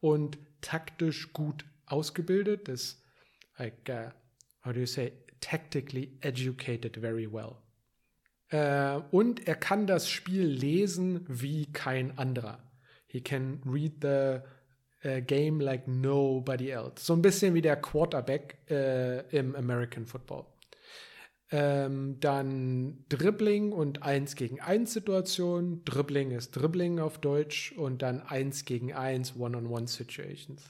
Und 0.00 0.38
taktisch 0.62 1.34
gut 1.34 1.66
ausgebildet, 1.84 2.70
ist 2.70 3.02
like, 3.58 3.86
uh, 3.90 4.10
how 4.64 4.72
do 4.72 4.80
you 4.80 4.86
say, 4.86 5.12
tactically 5.40 6.16
educated 6.22 6.96
very 6.96 7.30
well. 7.30 7.56
Äh, 8.48 9.02
und 9.10 9.46
er 9.46 9.56
kann 9.56 9.86
das 9.86 10.08
Spiel 10.08 10.46
lesen 10.46 11.26
wie 11.28 11.70
kein 11.70 12.16
anderer. 12.16 12.62
He 13.06 13.20
can 13.20 13.60
read 13.66 14.00
the 14.00 14.40
uh, 15.06 15.20
game 15.20 15.60
like 15.60 15.86
nobody 15.86 16.70
else. 16.70 17.04
So 17.04 17.12
ein 17.12 17.20
bisschen 17.20 17.52
wie 17.52 17.60
der 17.60 17.76
Quarterback 17.76 18.56
äh, 18.70 19.20
im 19.36 19.54
American 19.54 20.06
Football. 20.06 20.46
Ähm, 21.54 22.18
dann 22.18 23.04
Dribbling 23.10 23.72
und 23.72 24.02
1 24.02 24.36
gegen 24.36 24.58
1 24.60 24.90
Situation. 24.90 25.84
Dribbling 25.84 26.30
ist 26.30 26.52
Dribbling 26.52 26.98
auf 26.98 27.18
Deutsch 27.18 27.72
und 27.72 28.00
dann 28.00 28.22
1 28.22 28.64
gegen 28.64 28.94
1 28.94 29.36
One-on-One 29.36 29.86
Situations. 29.86 30.62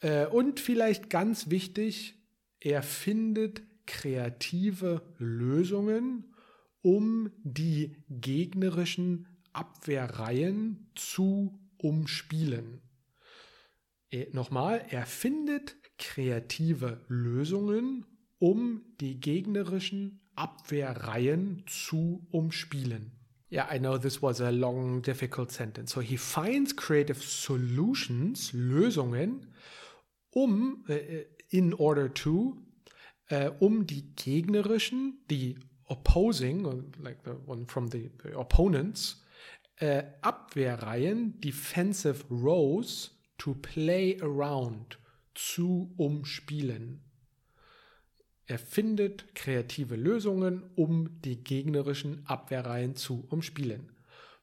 Äh, 0.00 0.26
und 0.26 0.58
vielleicht 0.58 1.08
ganz 1.08 1.50
wichtig, 1.50 2.16
er 2.58 2.82
findet 2.82 3.62
kreative 3.86 5.02
Lösungen, 5.18 6.34
um 6.82 7.30
die 7.44 7.96
gegnerischen 8.08 9.28
Abwehrreihen 9.52 10.90
zu 10.96 11.60
umspielen. 11.78 12.82
Äh, 14.10 14.26
nochmal, 14.32 14.84
er 14.88 15.06
findet 15.06 15.76
kreative 15.96 17.04
Lösungen, 17.06 18.04
um 18.44 18.82
die 19.00 19.20
gegnerischen 19.20 20.20
Abwehrreihen 20.36 21.64
zu 21.66 22.26
umspielen. 22.30 23.12
Yeah, 23.50 23.66
I 23.72 23.78
know 23.78 23.96
this 23.96 24.20
was 24.20 24.42
a 24.42 24.50
long, 24.50 25.00
difficult 25.00 25.50
sentence. 25.50 25.92
So 25.92 26.02
he 26.02 26.18
finds 26.18 26.76
creative 26.76 27.22
solutions, 27.22 28.52
Lösungen, 28.52 29.46
um, 30.34 30.84
uh, 30.90 30.94
in 31.48 31.72
order 31.72 32.12
to, 32.12 32.58
uh, 33.30 33.50
um 33.60 33.86
die 33.86 34.14
gegnerischen, 34.14 35.24
die 35.30 35.56
opposing, 35.88 36.64
like 37.00 37.24
the 37.24 37.36
one 37.46 37.66
from 37.66 37.88
the, 37.88 38.10
the 38.22 38.38
opponents, 38.38 39.24
uh, 39.80 40.02
Abwehrreihen, 40.20 41.40
defensive 41.40 42.26
rows, 42.28 43.10
to 43.38 43.54
play 43.54 44.18
around, 44.20 44.98
zu 45.34 45.94
umspielen. 45.96 47.03
Er 48.46 48.58
findet 48.58 49.34
kreative 49.34 49.96
Lösungen, 49.96 50.64
um 50.76 51.20
die 51.22 51.42
gegnerischen 51.42 52.26
Abwehrreihen 52.26 52.94
zu 52.94 53.26
umspielen. 53.30 53.90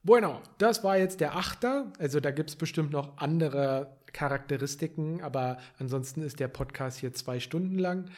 Bueno, 0.03 0.41
das 0.57 0.83
war 0.83 0.97
jetzt 0.97 1.19
der 1.21 1.35
Achter. 1.35 1.93
Also 1.99 2.19
da 2.19 2.31
gibt 2.31 2.49
es 2.49 2.55
bestimmt 2.55 2.91
noch 2.91 3.17
andere 3.17 3.97
Charakteristiken, 4.13 5.21
aber 5.21 5.57
ansonsten 5.77 6.23
ist 6.23 6.39
der 6.39 6.47
Podcast 6.47 6.99
hier 6.99 7.13
zwei 7.13 7.39
Stunden 7.39 7.77
lang. 7.77 8.09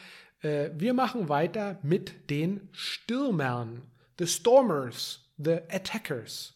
Äh, 0.41 0.69
wir 0.75 0.93
machen 0.93 1.27
weiter 1.27 1.79
mit 1.83 2.29
den 2.29 2.69
Stürmern. 2.71 3.81
The 4.17 4.27
Stormers, 4.27 5.33
the 5.37 5.57
Attackers, 5.69 6.53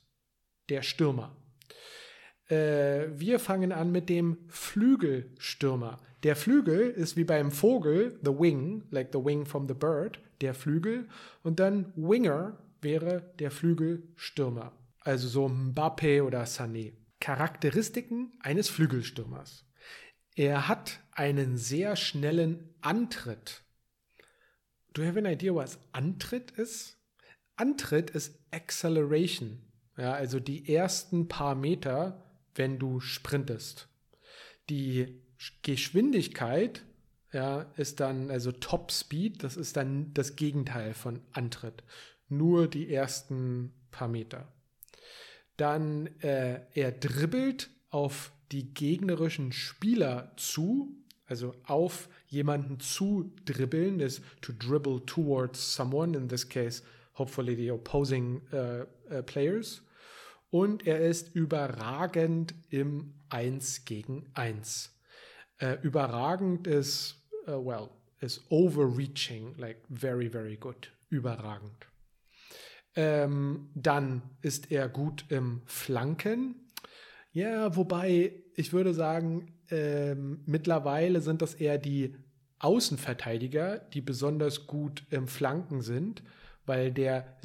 der 0.70 0.82
Stürmer. 0.84 1.36
Äh, 2.50 3.08
wir 3.18 3.40
fangen 3.40 3.72
an 3.72 3.92
mit 3.92 4.10
dem 4.10 4.38
Flügelstürmer. 4.48 5.98
Der 6.24 6.36
Flügel 6.36 6.90
ist 6.90 7.16
wie 7.16 7.24
beim 7.24 7.52
Vogel, 7.52 8.20
the 8.24 8.32
wing, 8.32 8.84
like 8.90 9.10
the 9.14 9.24
wing 9.24 9.46
from 9.46 9.68
the 9.68 9.74
bird, 9.74 10.20
der 10.42 10.54
Flügel. 10.54 11.08
Und 11.44 11.60
dann 11.60 11.92
Winger 11.96 12.58
wäre 12.82 13.34
der 13.40 13.52
Flügelstürmer. 13.52 14.72
Also 15.02 15.28
so 15.28 15.48
Mbappe 15.48 16.24
oder 16.24 16.44
Sané. 16.44 16.94
Charakteristiken 17.20 18.32
eines 18.42 18.70
Flügelstürmers. 18.70 19.66
Er 20.36 20.68
hat 20.68 21.00
einen 21.12 21.58
sehr 21.58 21.96
schnellen 21.96 22.76
Antritt. 22.82 23.64
Do 24.94 25.02
you 25.02 25.08
have 25.08 25.18
an 25.18 25.26
idea, 25.26 25.54
was 25.54 25.80
Antritt 25.92 26.52
ist? 26.52 26.98
Antritt 27.56 28.12
ist 28.12 28.40
Acceleration. 28.52 29.60
Ja, 29.98 30.14
also 30.14 30.40
die 30.40 30.72
ersten 30.74 31.28
paar 31.28 31.56
Meter, 31.56 32.27
wenn 32.58 32.80
du 32.80 33.00
sprintest. 33.00 33.88
Die 34.70 35.22
Geschwindigkeit 35.62 36.84
ja, 37.32 37.62
ist 37.78 38.00
dann, 38.00 38.32
also 38.32 38.52
Top 38.52 38.92
Speed, 38.92 39.44
das 39.44 39.58
ist 39.58 39.78
dann 39.78 40.14
das 40.14 40.36
Gegenteil 40.36 40.94
von 40.94 41.22
Antritt. 41.32 41.84
Nur 42.30 42.68
die 42.68 42.92
ersten 42.94 43.74
paar 43.92 44.08
Meter. 44.08 44.52
Dann 45.56 46.08
äh, 46.22 46.62
er 46.74 46.92
dribbelt 46.92 47.70
auf 47.90 48.32
die 48.52 48.74
gegnerischen 48.74 49.52
Spieler 49.52 50.34
zu, 50.38 50.96
also 51.26 51.54
auf 51.64 52.10
jemanden 52.28 52.80
zu 52.80 53.34
dribbeln, 53.46 54.00
ist 54.00 54.22
to 54.42 54.54
dribble 54.54 55.06
towards 55.06 55.76
someone, 55.76 56.16
in 56.18 56.28
this 56.28 56.48
case 56.48 56.84
hopefully 57.18 57.56
the 57.56 57.72
opposing 57.72 58.42
uh, 58.54 58.86
uh, 59.12 59.22
players. 59.24 59.82
Und 60.50 60.88
er 60.88 61.02
ist 61.02 61.36
überragend 61.36 62.56
im 62.70 63.14
1 63.30 63.86
gegen 63.86 64.26
1 64.34 64.98
äh, 65.60 65.78
überragend 65.82 66.68
ist, 66.68 67.16
uh, 67.48 67.66
well, 67.66 67.90
ist 68.20 68.44
overreaching, 68.50 69.56
like 69.58 69.78
very, 69.90 70.30
very 70.30 70.58
good. 70.58 70.92
Überragend. 71.10 71.88
Ähm, 72.96 73.70
dann 73.76 74.22
ist 74.42 74.72
er 74.72 74.90
gut 74.90 75.26
im 75.30 75.62
Flanken. 75.66 76.56
Ja, 77.32 77.76
wobei 77.76 78.34
ich 78.56 78.74
würde 78.74 78.94
sagen, 78.94 79.54
ähm, 79.70 80.42
mittlerweile 80.46 81.22
sind 81.22 81.42
das 81.42 81.54
eher 81.54 81.78
die 81.78 82.16
Außenverteidiger, 82.60 83.78
die 83.78 84.02
besonders 84.02 84.66
gut 84.66 85.04
im 85.12 85.28
Flanken 85.28 85.82
sind, 85.82 86.24
weil 86.66 86.92
der 86.92 87.38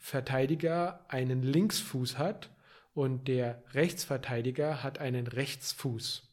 Linksverteidiger 0.00 1.04
einen 1.08 1.42
Linksfuß 1.42 2.18
hat 2.18 2.50
und 2.94 3.28
der 3.28 3.62
Rechtsverteidiger 3.74 4.82
hat 4.82 4.98
einen 4.98 5.26
Rechtsfuß 5.26 6.26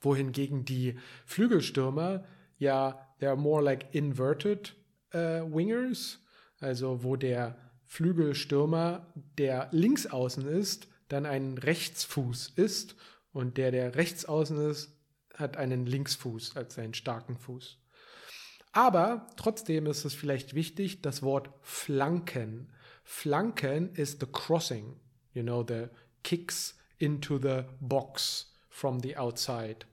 wohingegen 0.00 0.64
die 0.64 0.98
Flügelstürmer 1.24 2.24
ja, 2.58 3.08
they're 3.20 3.36
more 3.36 3.62
like 3.62 3.94
inverted 3.94 4.74
uh, 5.14 5.44
wingers, 5.50 6.18
also 6.60 7.02
wo 7.02 7.16
der 7.16 7.56
Flügelstürmer, 7.84 9.12
der 9.38 9.68
links 9.72 10.06
außen 10.06 10.46
ist, 10.46 10.88
dann 11.08 11.26
ein 11.26 11.58
Rechtsfuß 11.58 12.52
ist 12.56 12.96
und 13.32 13.56
der, 13.56 13.70
der 13.70 13.96
rechts 13.96 14.24
außen 14.24 14.58
ist, 14.70 14.96
hat 15.34 15.56
einen 15.56 15.84
Linksfuß 15.86 16.56
als 16.56 16.76
seinen 16.76 16.94
starken 16.94 17.36
Fuß. 17.36 17.78
Aber 18.76 19.28
trotzdem 19.36 19.86
ist 19.86 20.04
es 20.04 20.14
vielleicht 20.14 20.54
wichtig, 20.54 21.00
das 21.00 21.22
Wort 21.22 21.48
Flanken. 21.62 22.72
Flanken 23.04 23.94
ist 23.94 24.18
the 24.18 24.26
crossing, 24.26 24.96
you 25.32 25.44
know, 25.44 25.64
the 25.66 25.86
kicks 26.24 26.76
into 26.98 27.38
the 27.38 27.62
box 27.80 28.52
from 28.68 28.98
the 29.00 29.16
outside. 29.16 29.86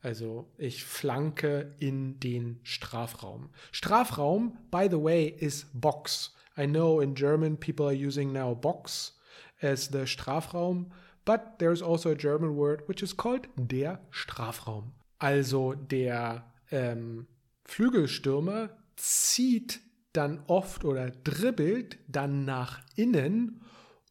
Also 0.00 0.48
ich 0.58 0.84
flanke 0.84 1.74
in 1.80 2.20
den 2.20 2.60
Strafraum. 2.62 3.50
Strafraum, 3.72 4.56
by 4.70 4.86
the 4.88 5.02
way, 5.02 5.26
is 5.26 5.66
Box. 5.74 6.32
I 6.56 6.66
know 6.66 7.00
in 7.00 7.16
German 7.16 7.56
people 7.56 7.86
are 7.86 8.06
using 8.06 8.32
now 8.32 8.54
Box 8.54 9.18
as 9.60 9.88
the 9.88 10.06
Strafraum, 10.06 10.92
but 11.24 11.58
there's 11.58 11.82
also 11.82 12.10
a 12.10 12.14
German 12.14 12.54
word 12.56 12.86
which 12.86 13.02
is 13.02 13.16
called 13.16 13.48
der 13.56 13.98
Strafraum. 14.12 14.92
Also 15.18 15.74
der 15.74 16.44
ähm, 16.70 17.26
Flügelstürmer 17.66 18.70
zieht 18.96 19.80
dann 20.12 20.42
oft 20.46 20.84
oder 20.84 21.10
dribbelt 21.10 21.98
dann 22.08 22.44
nach 22.44 22.80
innen, 22.94 23.60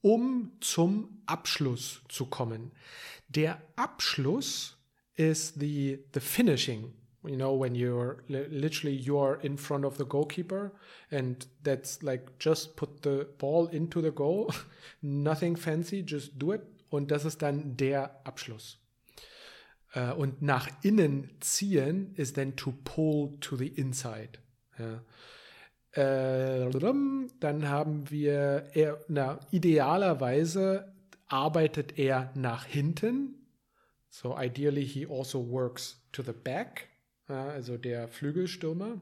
um 0.02 0.52
zum 0.62 1.22
Abschluss 1.26 2.02
zu 2.10 2.28
kommen. 2.28 2.72
Der 3.28 3.62
Abschluss 3.76 4.78
is 5.16 5.54
the 5.56 6.00
the 6.14 6.20
finishing. 6.20 6.94
You 7.24 7.38
know 7.38 7.60
when 7.60 7.74
you're 7.74 8.18
literally 8.28 8.96
you're 8.96 9.42
in 9.42 9.58
front 9.58 9.84
of 9.84 9.98
the 9.98 10.06
goalkeeper 10.06 10.72
and 11.10 11.48
that's 11.64 12.04
like 12.04 12.38
just 12.40 12.76
put 12.76 13.02
the 13.04 13.26
ball 13.40 13.68
into 13.68 14.00
the 14.00 14.12
goal. 14.12 14.54
Nothing 15.02 15.58
fancy 15.58 16.04
just 16.06 16.34
do 16.40 16.54
it. 16.54 16.62
Und 16.90 17.10
das 17.10 17.26
ist 17.26 17.42
dann 17.42 17.76
der 17.78 18.22
Abschluss 18.28 18.80
uh, 19.96 20.14
und 20.16 20.42
nach 20.42 20.70
innen 20.84 21.30
ziehen 21.40 22.14
ist 22.16 22.36
then 22.36 22.56
to 22.56 22.74
pull 22.84 23.38
to 23.40 23.56
the 23.56 23.68
inside 23.68 24.40
ja. 24.78 25.02
Äh, 25.92 26.70
dann 27.40 27.70
haben 27.70 28.10
wir 28.10 28.68
er, 28.74 29.00
na, 29.08 29.40
idealerweise 29.52 30.94
arbeitet 31.28 31.98
er 31.98 32.32
nach 32.36 32.66
hinten 32.66 33.46
So 34.16 34.34
ideally 34.38 34.86
he 34.86 35.06
also 35.06 35.40
works 35.50 35.98
to 36.14 36.24
the 36.24 36.32
back, 36.32 36.88
also 37.28 37.76
der 37.76 38.08
Flügelstürmer. 38.08 39.02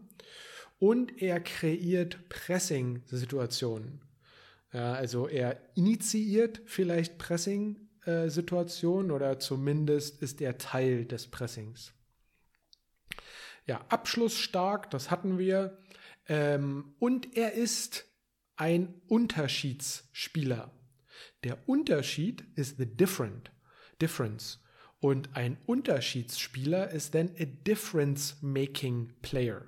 Und 0.79 1.21
er 1.21 1.39
kreiert 1.39 2.17
Pressing-Situationen. 2.29 4.01
also 4.71 5.27
er 5.27 5.61
initiiert 5.75 6.61
vielleicht 6.65 7.19
Pressing-Situationen 8.03 9.11
oder 9.11 9.39
zumindest 9.39 10.21
ist 10.21 10.41
er 10.41 10.57
Teil 10.57 11.05
des 11.05 11.27
Pressings. 11.27 11.93
ja, 13.65 13.79
abschlussstark, 13.89 14.89
das 14.91 15.09
hatten 15.09 15.37
wir. 15.37 15.77
Ähm, 16.27 16.95
und 16.99 17.37
er 17.37 17.53
ist 17.53 18.05
ein 18.55 19.01
Unterschiedsspieler. 19.07 20.71
Der 21.43 21.57
Unterschied 21.67 22.43
ist 22.55 22.77
the 22.77 22.85
different, 22.85 23.51
difference. 24.01 24.59
Und 24.99 25.35
ein 25.35 25.57
Unterschiedsspieler 25.65 26.89
ist 26.91 27.15
dann 27.15 27.31
a 27.37 27.45
difference-making 27.45 29.13
player. 29.21 29.65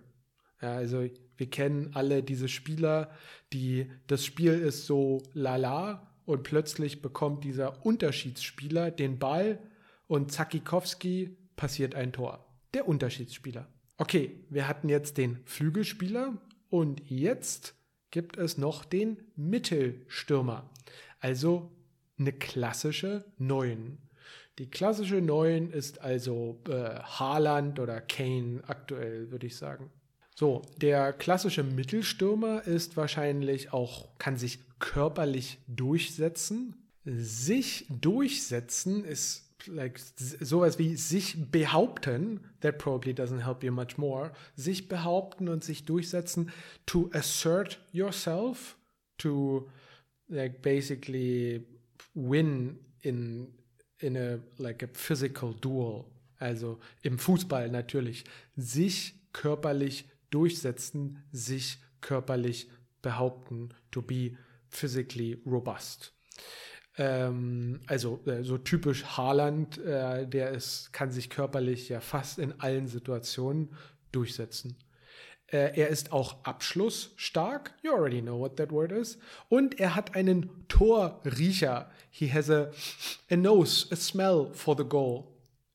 Ja, 0.61 0.75
also 0.75 1.09
wir 1.37 1.49
kennen 1.49 1.91
alle 1.93 2.23
diese 2.23 2.47
Spieler, 2.47 3.11
die 3.51 3.91
das 4.07 4.25
Spiel 4.25 4.53
ist 4.53 4.85
so 4.85 5.23
lala 5.33 6.14
und 6.25 6.43
plötzlich 6.43 7.01
bekommt 7.01 7.43
dieser 7.43 7.85
Unterschiedsspieler 7.85 8.91
den 8.91 9.19
Ball 9.19 9.59
und 10.07 10.31
Zakikowski 10.31 11.37
passiert 11.55 11.95
ein 11.95 12.13
Tor. 12.13 12.45
Der 12.73 12.87
Unterschiedsspieler. 12.87 13.67
Okay, 13.97 14.43
wir 14.49 14.67
hatten 14.67 14.89
jetzt 14.89 15.17
den 15.17 15.39
Flügelspieler 15.45 16.33
und 16.69 17.01
jetzt 17.09 17.75
gibt 18.11 18.37
es 18.37 18.57
noch 18.57 18.85
den 18.85 19.17
Mittelstürmer. 19.35 20.69
Also 21.19 21.71
eine 22.17 22.33
klassische 22.33 23.25
Neun. 23.37 23.97
Die 24.57 24.69
klassische 24.69 25.21
Neun 25.21 25.69
ist 25.69 26.01
also 26.01 26.61
äh, 26.69 26.99
Haaland 26.99 27.79
oder 27.79 27.99
Kane 27.99 28.61
aktuell, 28.67 29.31
würde 29.31 29.47
ich 29.47 29.57
sagen. 29.57 29.91
So, 30.37 30.63
der 30.77 31.13
klassische 31.13 31.63
Mittelstürmer 31.63 32.67
ist 32.67 32.97
wahrscheinlich 32.97 33.71
auch, 33.71 34.09
kann 34.17 34.37
sich 34.37 34.59
körperlich 34.79 35.59
durchsetzen. 35.67 36.75
Sich 37.05 37.85
durchsetzen 37.89 39.05
ist 39.05 39.45
like 39.67 39.97
sowas 39.97 40.77
wie 40.77 40.97
sich 40.97 41.51
behaupten. 41.51 42.41
That 42.59 42.77
probably 42.77 43.13
doesn't 43.13 43.45
help 43.45 43.63
you 43.63 43.71
much 43.71 43.97
more. 43.97 44.31
Sich 44.55 44.89
behaupten 44.89 45.47
und 45.47 45.63
sich 45.63 45.85
durchsetzen. 45.85 46.51
To 46.85 47.09
assert 47.13 47.79
yourself. 47.93 48.75
To 49.19 49.69
like 50.27 50.61
basically 50.61 51.65
win 52.13 52.79
in 52.99 53.53
in 53.99 54.17
a 54.17 54.39
like 54.57 54.83
a 54.83 54.87
physical 54.91 55.53
duel. 55.61 56.03
Also 56.39 56.79
im 57.03 57.17
Fußball 57.17 57.69
natürlich. 57.69 58.25
Sich 58.57 59.13
körperlich 59.31 60.05
durchsetzen, 60.35 61.23
sich 61.31 61.79
körperlich 62.01 62.69
behaupten, 63.01 63.69
to 63.91 64.01
be 64.01 64.37
physically 64.67 65.41
robust. 65.45 66.13
Ähm, 66.97 67.81
also 67.87 68.21
äh, 68.25 68.43
so 68.43 68.57
typisch 68.57 69.03
Haaland, 69.05 69.77
äh, 69.79 70.27
der 70.27 70.51
ist, 70.51 70.91
kann 70.93 71.11
sich 71.11 71.29
körperlich 71.29 71.89
ja 71.89 71.99
fast 71.99 72.39
in 72.39 72.59
allen 72.59 72.87
Situationen 72.87 73.69
durchsetzen. 74.11 74.77
Äh, 75.47 75.79
er 75.79 75.89
ist 75.89 76.11
auch 76.11 76.43
abschlussstark. 76.43 77.73
You 77.83 77.93
already 77.93 78.21
know 78.21 78.39
what 78.39 78.57
that 78.57 78.71
word 78.71 78.91
is. 78.91 79.17
Und 79.49 79.79
er 79.79 79.95
hat 79.95 80.15
einen 80.15 80.67
Torriecher. 80.67 81.91
He 82.09 82.31
has 82.31 82.49
a, 82.49 82.71
a 83.29 83.35
nose, 83.35 83.87
a 83.91 83.95
smell 83.95 84.49
for 84.53 84.75
the 84.77 84.85
goal. 84.85 85.25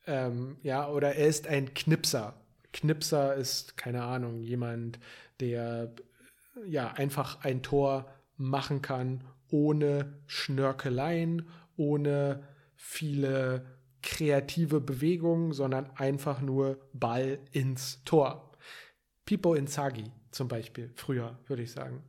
Ähm, 0.07 0.57
ja, 0.63 0.89
oder 0.89 1.15
er 1.15 1.29
ist 1.29 1.47
ein 1.47 1.73
Knipser. 1.75 2.40
Knipser 2.73 3.35
ist, 3.35 3.77
keine 3.77 4.03
Ahnung, 4.05 4.41
jemand, 4.41 4.99
der 5.41 5.93
ja 6.67 6.93
einfach 6.93 7.45
ein 7.45 7.63
Tor 7.63 8.13
machen 8.37 8.83
kann, 8.83 9.25
ohne 9.51 10.21
Schnörkeleien, 10.27 11.49
ohne 11.77 12.43
viele 12.77 13.67
kreative 14.03 14.81
Bewegungen, 14.81 15.53
sondern 15.53 15.91
einfach 15.97 16.41
nur 16.41 16.81
Ball 16.93 17.39
ins 17.53 18.03
Tor. 18.05 18.53
Pipo 19.25 19.55
Inzaghi 19.55 20.05
zum 20.31 20.49
Beispiel, 20.49 20.91
früher 20.95 21.39
würde 21.47 21.63
ich 21.63 21.73
sagen. 21.73 22.03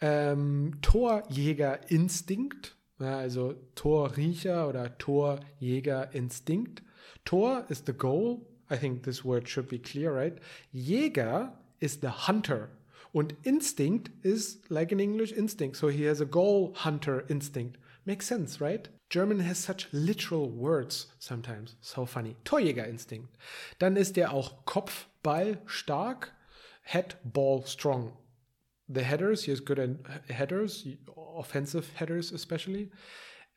Ähm, 0.00 0.78
Torjägerinstinkt, 0.82 2.76
also 2.98 3.54
Torriecher 3.74 4.68
oder 4.68 4.96
Torjägerinstinkt. 4.98 6.82
Tor 7.24 7.66
ist 7.68 7.86
the 7.86 7.92
goal, 7.92 8.40
I 8.72 8.78
think 8.78 9.02
this 9.02 9.22
word 9.22 9.46
should 9.46 9.68
be 9.68 9.78
clear, 9.78 10.12
right? 10.12 10.38
Jäger 10.74 11.50
is 11.80 11.98
the 11.98 12.08
hunter. 12.08 12.70
Und 13.12 13.34
instinct 13.44 14.10
is 14.22 14.58
like 14.70 14.92
in 14.92 15.00
English 15.00 15.32
instinct. 15.32 15.76
So 15.76 15.88
he 15.88 16.04
has 16.04 16.22
a 16.22 16.24
goal 16.24 16.72
hunter 16.74 17.24
instinct. 17.28 17.76
Makes 18.06 18.26
sense, 18.26 18.60
right? 18.60 18.88
German 19.10 19.40
has 19.40 19.58
such 19.58 19.88
literal 19.92 20.48
words 20.48 21.08
sometimes. 21.18 21.76
So 21.82 22.06
funny. 22.06 22.34
Torjäger 22.44 22.86
instinct. 22.86 23.36
Dann 23.78 23.96
ist 23.96 24.16
er 24.16 24.32
auch 24.32 24.64
Kopfball 24.64 25.58
stark. 25.66 26.32
Head 26.82 27.16
ball 27.22 27.62
strong. 27.66 28.16
The 28.88 29.04
headers, 29.04 29.44
he 29.44 29.52
is 29.52 29.60
good 29.60 29.78
headers, 30.28 30.86
offensive 31.14 31.90
headers 31.94 32.32
especially. 32.32 32.90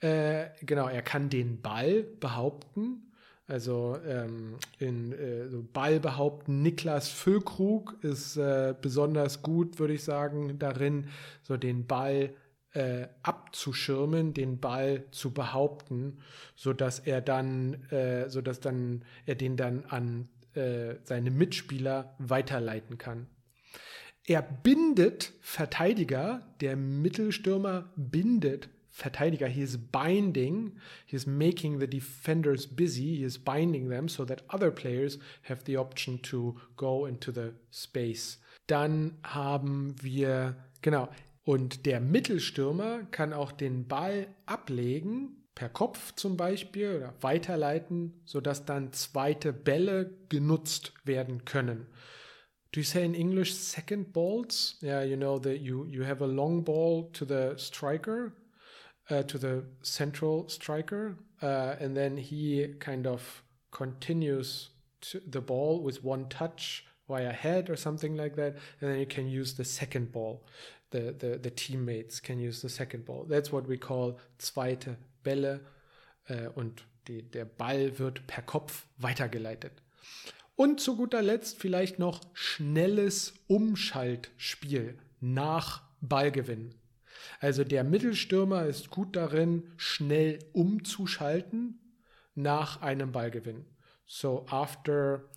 Äh, 0.01 0.49
genau, 0.61 0.87
er 0.87 1.01
kann 1.01 1.29
den 1.29 1.61
Ball 1.61 2.03
behaupten. 2.03 3.04
Also 3.47 3.97
ähm, 4.07 4.57
in 4.79 5.11
äh, 5.13 5.47
so 5.49 5.61
Ball 5.61 5.99
behaupten, 5.99 6.63
Niklas 6.63 7.09
Füllkrug 7.09 7.95
ist 8.01 8.37
äh, 8.37 8.73
besonders 8.81 9.43
gut, 9.43 9.77
würde 9.77 9.93
ich 9.93 10.03
sagen, 10.03 10.57
darin, 10.57 11.09
so 11.43 11.55
den 11.55 11.85
Ball 11.85 12.33
äh, 12.73 13.07
abzuschirmen, 13.21 14.33
den 14.33 14.59
Ball 14.59 15.03
zu 15.11 15.31
behaupten, 15.31 16.17
sodass 16.55 16.99
er 16.99 17.21
dann, 17.21 17.75
äh, 17.91 18.29
sodass 18.29 18.59
dann 18.59 19.05
er 19.27 19.35
den 19.35 19.57
dann 19.57 19.85
an 19.85 20.27
äh, 20.55 20.95
seine 21.03 21.29
Mitspieler 21.29 22.15
weiterleiten 22.17 22.97
kann. 22.97 23.27
Er 24.25 24.41
bindet 24.41 25.33
Verteidiger, 25.41 26.41
der 26.59 26.75
Mittelstürmer 26.75 27.91
bindet 27.95 28.69
Verteidiger. 28.95 29.47
He 29.47 29.61
is 29.61 29.77
binding, 29.77 30.71
he 31.05 31.17
is 31.17 31.27
making 31.27 31.79
the 31.79 31.87
defenders 31.87 32.65
busy, 32.65 33.17
he 33.17 33.25
is 33.25 33.37
binding 33.37 33.89
them 33.89 34.07
so 34.07 34.23
that 34.23 34.43
other 34.49 34.71
players 34.71 35.19
have 35.49 35.65
the 35.65 35.75
option 35.75 36.21
to 36.21 36.55
go 36.77 37.05
into 37.05 37.33
the 37.33 37.51
space. 37.71 38.39
Dann 38.67 39.17
haben 39.21 39.95
wir, 40.01 40.55
genau, 40.81 41.09
und 41.43 41.85
der 41.85 41.99
Mittelstürmer 41.99 43.03
kann 43.11 43.33
auch 43.33 43.51
den 43.51 43.85
Ball 43.85 44.27
ablegen, 44.45 45.43
per 45.55 45.67
Kopf 45.67 46.15
zum 46.15 46.37
Beispiel, 46.37 46.95
oder 46.95 47.13
weiterleiten, 47.19 48.13
sodass 48.23 48.63
dann 48.63 48.93
zweite 48.93 49.51
Bälle 49.51 50.13
genutzt 50.29 50.93
werden 51.03 51.43
können. 51.43 51.85
Do 52.71 52.79
you 52.79 52.85
say 52.85 53.03
in 53.03 53.13
English 53.13 53.55
second 53.55 54.13
balls? 54.13 54.77
Yeah, 54.81 55.03
you 55.03 55.17
know 55.17 55.37
that 55.37 55.59
you, 55.59 55.85
you 55.85 56.05
have 56.05 56.23
a 56.23 56.27
long 56.27 56.63
ball 56.63 57.09
to 57.11 57.25
the 57.25 57.55
striker 57.57 58.31
uh, 59.09 59.23
to 59.23 59.37
the 59.37 59.63
central 59.81 60.49
striker, 60.49 61.17
uh, 61.41 61.75
and 61.79 61.95
then 61.95 62.17
he 62.17 62.73
kind 62.79 63.05
of 63.07 63.43
continues 63.71 64.69
the 65.27 65.41
ball 65.41 65.81
with 65.81 66.03
one 66.03 66.27
touch 66.29 66.85
via 67.07 67.31
head 67.31 67.69
or 67.69 67.75
something 67.75 68.15
like 68.15 68.35
that, 68.35 68.55
and 68.81 68.91
then 68.91 68.99
you 68.99 69.05
can 69.05 69.27
use 69.27 69.53
the 69.53 69.65
second 69.65 70.11
ball. 70.11 70.43
The, 70.91 71.15
the, 71.17 71.37
the 71.37 71.51
teammates 71.51 72.19
can 72.19 72.39
use 72.39 72.61
the 72.61 72.69
second 72.69 73.05
ball. 73.05 73.25
That's 73.27 73.51
what 73.51 73.67
we 73.67 73.77
call 73.77 74.17
zweite 74.39 74.97
Bälle 75.23 75.59
uh, 76.29 76.49
und 76.55 76.83
die, 77.07 77.21
der 77.21 77.45
Ball 77.45 77.99
wird 77.99 78.25
per 78.27 78.41
Kopf 78.41 78.87
weitergeleitet. 78.97 79.73
Und 80.55 80.79
zu 80.79 80.95
guter 80.95 81.21
Letzt 81.21 81.59
vielleicht 81.59 81.99
noch 81.99 82.21
schnelles 82.33 83.33
Umschaltspiel 83.47 84.97
nach 85.19 85.83
Ballgewinn. 86.01 86.73
Also 87.39 87.63
der 87.63 87.83
Mittelstürmer 87.83 88.65
ist 88.65 88.89
gut 88.89 89.15
darin, 89.15 89.71
schnell 89.77 90.39
umzuschalten 90.53 91.79
nach 92.35 92.81
einem 92.81 93.11
Ballgewinn. 93.11 93.65
So 94.05 94.45
after 94.49 95.29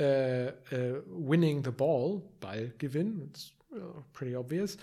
uh, 0.00 0.50
uh, 0.72 1.02
winning 1.06 1.62
the 1.64 1.70
ball, 1.70 2.22
Ballgewinn, 2.40 3.28
it's 3.28 3.52
uh, 3.72 4.02
pretty 4.12 4.34
obvious, 4.34 4.76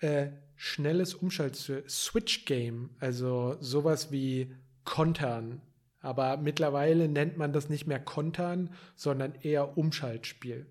äh, 0.00 0.28
schnelles 0.56 1.14
Umschalten, 1.14 1.82
Switch 1.88 2.44
Game, 2.44 2.90
also 3.00 3.56
sowas 3.60 4.10
wie 4.10 4.54
Kontern. 4.84 5.60
Aber 6.00 6.36
mittlerweile 6.36 7.08
nennt 7.08 7.36
man 7.36 7.52
das 7.52 7.68
nicht 7.68 7.86
mehr 7.86 7.98
Kontern, 7.98 8.72
sondern 8.94 9.34
eher 9.42 9.76
Umschaltspiel. 9.76 10.66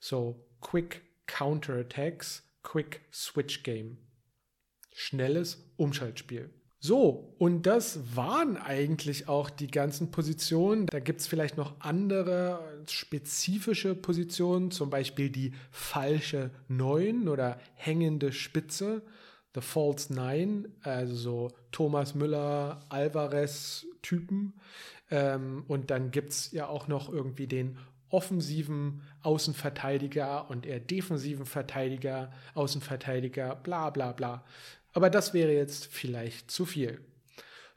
So 0.00 0.48
Quick 0.60 1.02
Counter 1.26 1.74
Attacks, 1.74 2.42
Quick 2.62 3.02
Switch 3.12 3.62
Game 3.62 3.98
schnelles 4.98 5.62
Umschaltspiel. 5.76 6.48
So, 6.78 7.34
und 7.38 7.66
das 7.66 8.16
waren 8.16 8.56
eigentlich 8.56 9.28
auch 9.28 9.50
die 9.50 9.70
ganzen 9.70 10.10
Positionen. 10.10 10.86
Da 10.86 11.00
gibt 11.00 11.20
es 11.20 11.26
vielleicht 11.26 11.56
noch 11.58 11.74
andere 11.80 12.60
spezifische 12.88 13.94
Positionen, 13.94 14.70
zum 14.70 14.88
Beispiel 14.88 15.28
die 15.28 15.52
falsche 15.70 16.50
Neun 16.68 17.28
oder 17.28 17.58
hängende 17.74 18.32
Spitze, 18.32 19.02
the 19.54 19.60
false 19.60 20.14
Nine, 20.14 20.70
also 20.80 21.14
so 21.14 21.50
Thomas 21.72 22.14
Müller, 22.14 22.80
Alvarez-Typen. 22.88 24.54
Ähm, 25.10 25.64
und 25.68 25.90
dann 25.90 26.10
gibt 26.10 26.32
es 26.32 26.52
ja 26.52 26.68
auch 26.68 26.88
noch 26.88 27.12
irgendwie 27.12 27.46
den 27.46 27.78
offensiven 28.08 29.02
Außenverteidiger 29.22 30.48
und 30.48 30.64
eher 30.64 30.80
defensiven 30.80 31.44
Verteidiger, 31.44 32.30
Außenverteidiger, 32.54 33.56
bla 33.56 33.90
bla 33.90 34.12
bla. 34.12 34.44
Aber 34.96 35.10
das 35.10 35.34
wäre 35.34 35.52
jetzt 35.52 35.88
vielleicht 35.88 36.50
zu 36.50 36.64
viel. 36.64 37.04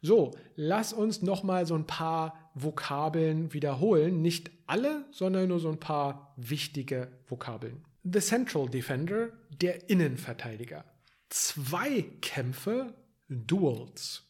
So, 0.02 0.32
lass 0.56 0.94
uns 0.94 1.22
noch 1.22 1.44
mal 1.44 1.66
so 1.66 1.76
ein 1.76 1.86
paar 1.86 2.50
Vokabeln 2.54 3.54
wiederholen. 3.54 4.22
Nicht 4.22 4.52
alle, 4.68 5.04
sondern 5.12 5.50
nur 5.50 5.60
so 5.60 5.68
ein 5.68 5.82
paar 5.82 6.34
wichtige 6.38 7.12
Vokabeln. 7.28 7.84
The 8.06 8.22
Central 8.22 8.70
Defender, 8.70 9.34
der 9.50 9.90
Innenverteidiger. 9.90 10.86
Zweikämpfe, 11.28 12.94
Duels. 13.28 14.24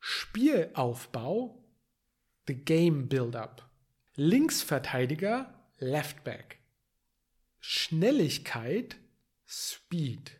Spielaufbau, 0.00 1.64
the 2.48 2.54
game 2.56 3.08
build-up. 3.08 3.70
Linksverteidiger, 4.16 5.54
left 5.78 6.24
back. 6.24 6.58
Schnelligkeit, 7.60 8.96
speed. 9.46 10.32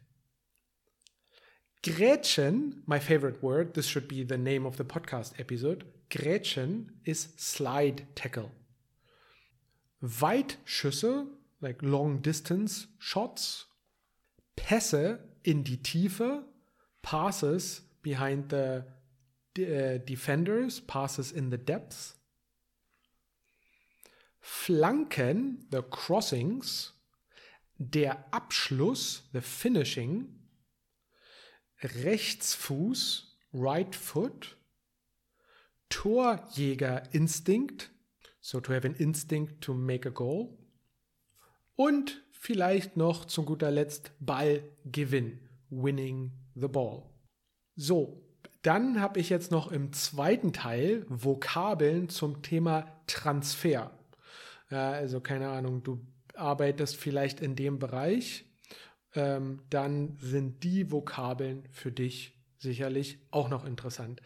Gretchen, 1.87 2.83
my 2.85 2.99
favorite 2.99 3.41
word, 3.43 3.75
this 3.75 3.87
should 3.87 4.09
be 4.09 4.25
the 4.25 4.37
name 4.37 4.67
of 4.67 4.77
the 4.77 4.85
podcast 4.85 5.39
episode. 5.39 5.85
Gretchen 6.11 6.91
is 7.05 7.29
slide 7.37 8.07
tackle. 8.17 8.51
Weitschüsse, 10.03 11.29
like 11.61 11.83
long 11.83 12.19
distance 12.19 12.89
shots. 12.99 13.67
Pässe 14.57 15.21
in 15.45 15.63
die 15.63 15.77
Tiefe, 15.77 16.43
passes 17.03 17.83
behind 18.03 18.49
the 18.49 18.85
uh, 19.59 19.99
defenders, 20.05 20.81
passes 20.81 21.31
in 21.31 21.51
the 21.51 21.59
depths. 21.59 22.15
Flanken, 24.43 25.59
the 25.71 25.83
crossings. 25.83 26.93
Der 27.79 28.25
Abschluss, 28.33 29.23
the 29.33 29.41
finishing. 29.41 30.36
Rechtsfuß, 31.95 33.39
right 33.53 33.95
foot. 33.95 34.57
Torjäger-Instinct, 35.89 37.91
so 38.41 38.61
to 38.61 38.73
have 38.73 38.87
an 38.87 38.95
instinct 38.95 39.63
to 39.63 39.75
make 39.75 40.09
a 40.09 40.11
goal. 40.11 40.59
Und 41.77 42.23
vielleicht 42.33 42.97
noch 42.97 43.27
zu 43.27 43.45
guter 43.45 43.71
Letzt 43.71 44.13
Ballgewinn, 44.21 45.41
winning 45.71 46.33
the 46.55 46.69
ball. 46.69 47.05
So, 47.77 48.23
dann 48.63 49.01
habe 49.01 49.21
ich 49.21 49.29
jetzt 49.29 49.51
noch 49.51 49.71
im 49.71 49.93
zweiten 49.93 50.53
Teil 50.53 51.05
Vokabeln 51.09 52.09
zum 52.09 52.43
Thema 52.43 52.91
Transfer. 53.07 53.93
Ja, 54.71 54.91
also 54.91 55.21
keine 55.21 55.51
Ahnung, 55.51 55.85
du 55.85 56.05
arbeitest 56.35 56.97
vielleicht 56.97 57.41
in 57.41 57.55
dem 57.55 57.79
Bereich, 57.79 58.46
ähm, 59.17 59.61
dann 59.71 60.17
sind 60.21 60.63
die 60.63 60.93
Vokabeln 60.93 61.65
für 61.71 61.91
dich 61.91 62.37
sicherlich 62.59 63.19
auch 63.31 63.49
noch 63.49 63.65
interessant. 63.65 64.21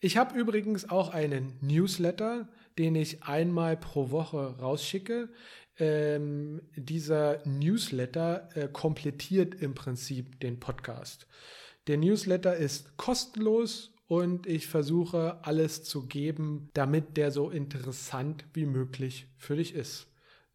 Ich 0.00 0.16
habe 0.16 0.38
übrigens 0.38 0.88
auch 0.88 1.10
einen 1.10 1.54
Newsletter, 1.60 2.48
den 2.78 2.94
ich 2.94 3.22
einmal 3.24 3.76
pro 3.76 4.10
Woche 4.10 4.58
rausschicke. 4.58 5.28
Ähm, 5.78 6.62
dieser 6.74 7.46
Newsletter 7.46 8.48
äh, 8.54 8.68
komplettiert 8.68 9.54
im 9.54 9.74
Prinzip 9.74 10.40
den 10.40 10.58
Podcast. 10.58 11.26
Der 11.86 11.98
Newsletter 11.98 12.56
ist 12.56 12.96
kostenlos 12.96 13.92
und 14.08 14.46
ich 14.46 14.66
versuche 14.66 15.38
alles 15.42 15.84
zu 15.84 16.06
geben, 16.06 16.70
damit 16.74 17.16
der 17.16 17.30
so 17.30 17.50
interessant 17.50 18.44
wie 18.54 18.66
möglich 18.66 19.26
für 19.36 19.56
dich 19.56 19.74
ist. 19.74 20.08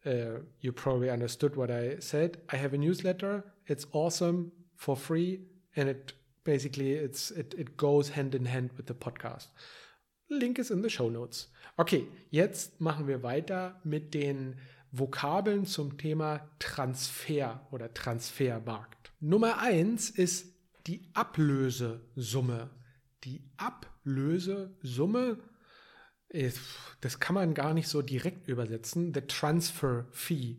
Uh, 0.05 0.39
you 0.59 0.71
probably 0.71 1.09
understood 1.09 1.55
what 1.55 1.69
I 1.69 1.97
said. 1.99 2.37
I 2.49 2.57
have 2.57 2.73
a 2.73 2.77
newsletter. 2.77 3.43
It's 3.67 3.85
awesome 3.91 4.51
for 4.75 4.95
free 4.95 5.41
and 5.75 5.89
it 5.89 6.13
basically 6.43 6.93
it's 6.93 7.29
it, 7.31 7.53
it 7.57 7.77
goes 7.77 8.09
hand 8.09 8.33
in 8.33 8.45
hand 8.45 8.71
with 8.77 8.87
the 8.87 8.95
podcast. 8.95 9.47
Link 10.29 10.57
is 10.57 10.71
in 10.71 10.81
the 10.81 10.89
show 10.89 11.09
notes. 11.09 11.49
Okay, 11.77 12.07
jetzt 12.31 12.81
machen 12.81 13.07
wir 13.07 13.21
weiter 13.21 13.79
mit 13.83 14.13
den 14.13 14.55
Vokabeln 14.91 15.65
zum 15.65 15.97
Thema 15.97 16.41
Transfer 16.59 17.67
oder 17.71 17.93
Transfermarkt. 17.93 19.11
Nummer 19.19 19.59
eins 19.59 20.09
ist 20.09 20.47
die 20.87 21.01
Ablösesumme 21.13 22.69
die 23.23 23.41
Ablösesumme, 23.57 25.37
das 27.01 27.19
kann 27.19 27.35
man 27.35 27.53
gar 27.53 27.73
nicht 27.73 27.87
so 27.87 28.01
direkt 28.01 28.47
übersetzen, 28.47 29.13
the 29.13 29.21
transfer 29.21 30.05
fee. 30.11 30.57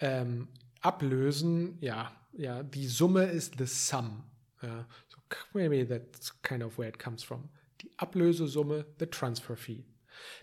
Ähm, 0.00 0.48
ablösen, 0.80 1.78
ja, 1.80 2.12
ja, 2.32 2.62
die 2.62 2.86
Summe 2.86 3.24
ist 3.24 3.58
the 3.58 3.66
sum. 3.66 4.24
Ja, 4.62 4.86
so 5.08 5.18
maybe 5.54 5.86
that's 5.86 6.40
kind 6.42 6.62
of 6.62 6.78
where 6.78 6.88
it 6.88 6.98
comes 6.98 7.22
from. 7.22 7.48
Die 7.80 7.90
Ablösesumme, 7.98 8.86
the 8.98 9.06
transfer 9.06 9.56
fee. 9.56 9.84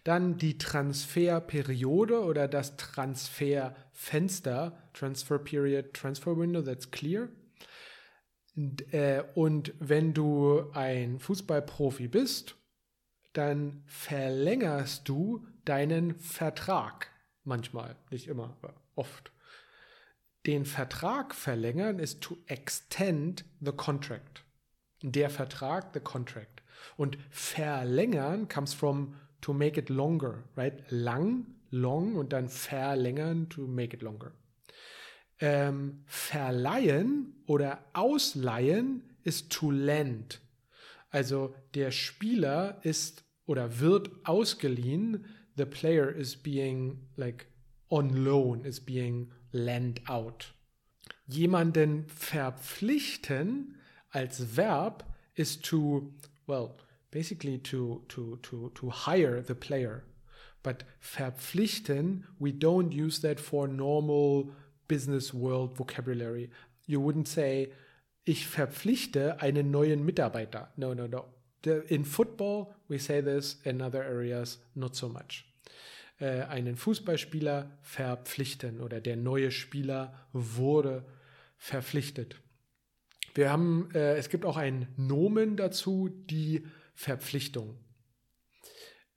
Dann 0.03 0.37
die 0.37 0.57
Transferperiode 0.57 2.23
oder 2.23 2.47
das 2.47 2.75
Transferfenster, 2.75 4.77
Transfer 4.93 5.39
Period, 5.39 5.93
Transfer 5.93 6.37
Window, 6.37 6.61
that's 6.61 6.91
clear. 6.91 7.29
Äh, 8.91 9.23
und 9.35 9.73
wenn 9.79 10.13
du 10.13 10.69
ein 10.73 11.19
Fußballprofi 11.19 12.07
bist, 12.07 12.55
dann 13.33 13.83
verlängerst 13.85 15.07
du 15.07 15.45
deinen 15.65 16.15
Vertrag. 16.15 17.09
Manchmal, 17.43 17.95
nicht 18.09 18.27
immer, 18.27 18.55
aber 18.61 18.73
oft. 18.95 19.31
Den 20.45 20.65
Vertrag 20.65 21.35
verlängern 21.35 21.99
ist 21.99 22.21
to 22.21 22.37
extend 22.47 23.45
the 23.59 23.71
contract. 23.71 24.43
Der 25.01 25.29
Vertrag, 25.29 25.93
the 25.93 25.99
contract. 25.99 26.63
Und 26.97 27.17
verlängern 27.29 28.47
comes 28.47 28.73
from 28.73 29.15
to 29.41 29.53
make 29.53 29.79
it 29.79 29.89
longer, 29.89 30.43
right? 30.55 30.83
Lang, 30.89 31.45
long 31.71 32.15
und 32.15 32.33
dann 32.33 32.49
verlängern 32.49 33.49
to 33.49 33.61
make 33.61 33.95
it 33.95 34.01
longer. 34.01 34.31
Ähm, 35.39 36.03
verleihen 36.05 37.35
oder 37.45 37.85
ausleihen 37.93 39.03
ist 39.23 39.51
to 39.51 39.71
lend. 39.71 40.41
Also 41.11 41.55
der 41.73 41.91
Spieler 41.91 42.79
ist 42.83 43.23
oder 43.45 43.79
wird 43.79 44.11
ausgeliehen. 44.23 45.25
The 45.57 45.65
player 45.65 46.09
is 46.09 46.35
being 46.35 47.07
like 47.15 47.47
on 47.89 48.23
loan, 48.23 48.63
is 48.63 48.79
being 48.79 49.31
lent 49.51 50.07
out. 50.09 50.53
Jemanden 51.27 52.05
verpflichten 52.07 53.75
als 54.09 54.55
Verb 54.55 55.05
ist 55.35 55.63
to, 55.63 56.13
well, 56.47 56.75
basically 57.11 57.59
to, 57.59 58.03
to, 58.07 58.37
to, 58.37 58.69
to 58.69 58.89
hire 58.89 59.41
the 59.41 59.55
player. 59.55 60.03
But 60.61 60.85
verpflichten, 60.99 62.25
we 62.39 62.51
don't 62.51 62.91
use 62.91 63.21
that 63.21 63.39
for 63.39 63.67
normal 63.67 64.51
business 64.87 65.33
world 65.33 65.77
vocabulary. 65.77 66.49
You 66.85 66.99
wouldn't 66.99 67.27
say, 67.27 67.71
ich 68.23 68.47
verpflichte 68.47 69.41
einen 69.41 69.71
neuen 69.71 70.05
Mitarbeiter. 70.05 70.71
No, 70.75 70.93
no, 70.93 71.07
no. 71.07 71.25
In 71.87 72.05
football, 72.05 72.67
we 72.87 72.99
say 72.99 73.21
this, 73.21 73.59
in 73.63 73.81
other 73.81 74.03
areas, 74.03 74.61
not 74.75 74.95
so 74.95 75.09
much. 75.09 75.45
Äh, 76.19 76.43
einen 76.43 76.75
Fußballspieler 76.75 77.77
verpflichten 77.81 78.79
oder 78.81 79.01
der 79.01 79.17
neue 79.17 79.51
Spieler 79.51 80.27
wurde 80.31 81.05
verpflichtet. 81.57 82.35
Wir 83.35 83.51
haben, 83.51 83.89
äh, 83.93 84.15
es 84.15 84.29
gibt 84.29 84.45
auch 84.45 84.57
ein 84.57 84.87
Nomen 84.95 85.57
dazu, 85.57 86.09
die 86.09 86.65
Verpflichtung. 86.95 87.77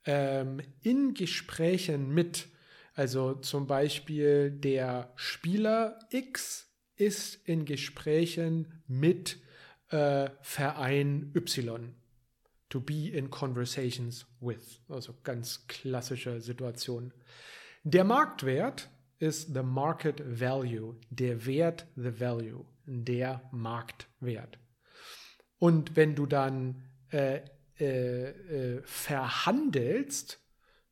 Ähm, 0.05 0.61
in 0.81 1.13
Gesprächen 1.13 2.13
mit 2.13 2.47
also 2.95 3.33
zum 3.35 3.65
Beispiel 3.65 4.51
der 4.51 5.11
Spieler 5.15 5.99
X 6.11 6.69
ist 7.05 7.39
in 7.47 7.65
Gesprächen 7.65 8.81
mit 8.87 9.39
äh, 9.89 10.29
Verein 10.41 11.31
Y. 11.35 11.93
To 12.69 12.79
be 12.79 13.09
in 13.09 13.29
conversations 13.29 14.25
with. 14.39 14.81
Also 14.89 15.13
ganz 15.23 15.67
klassische 15.67 16.41
Situation. 16.41 17.13
Der 17.83 18.03
Marktwert 18.03 18.89
ist 19.19 19.53
the 19.53 19.61
market 19.61 20.23
value. 20.25 20.95
Der 21.09 21.45
Wert, 21.45 21.85
the 21.95 22.19
value. 22.19 22.65
Der 22.85 23.41
Marktwert. 23.51 24.57
Und 25.59 25.95
wenn 25.95 26.15
du 26.15 26.25
dann 26.25 26.83
äh, 27.11 27.41
äh, 27.79 28.29
äh 28.29 28.81
verhandelst, 28.83 30.41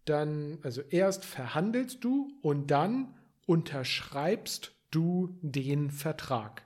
dann, 0.05 0.59
also 0.61 0.81
erst 0.81 1.25
verhandelst 1.25 2.03
du 2.03 2.37
und 2.41 2.67
dann 2.67 3.15
unterschreibst 3.45 4.73
du 4.91 5.37
den 5.41 5.89
Vertrag. 5.89 6.63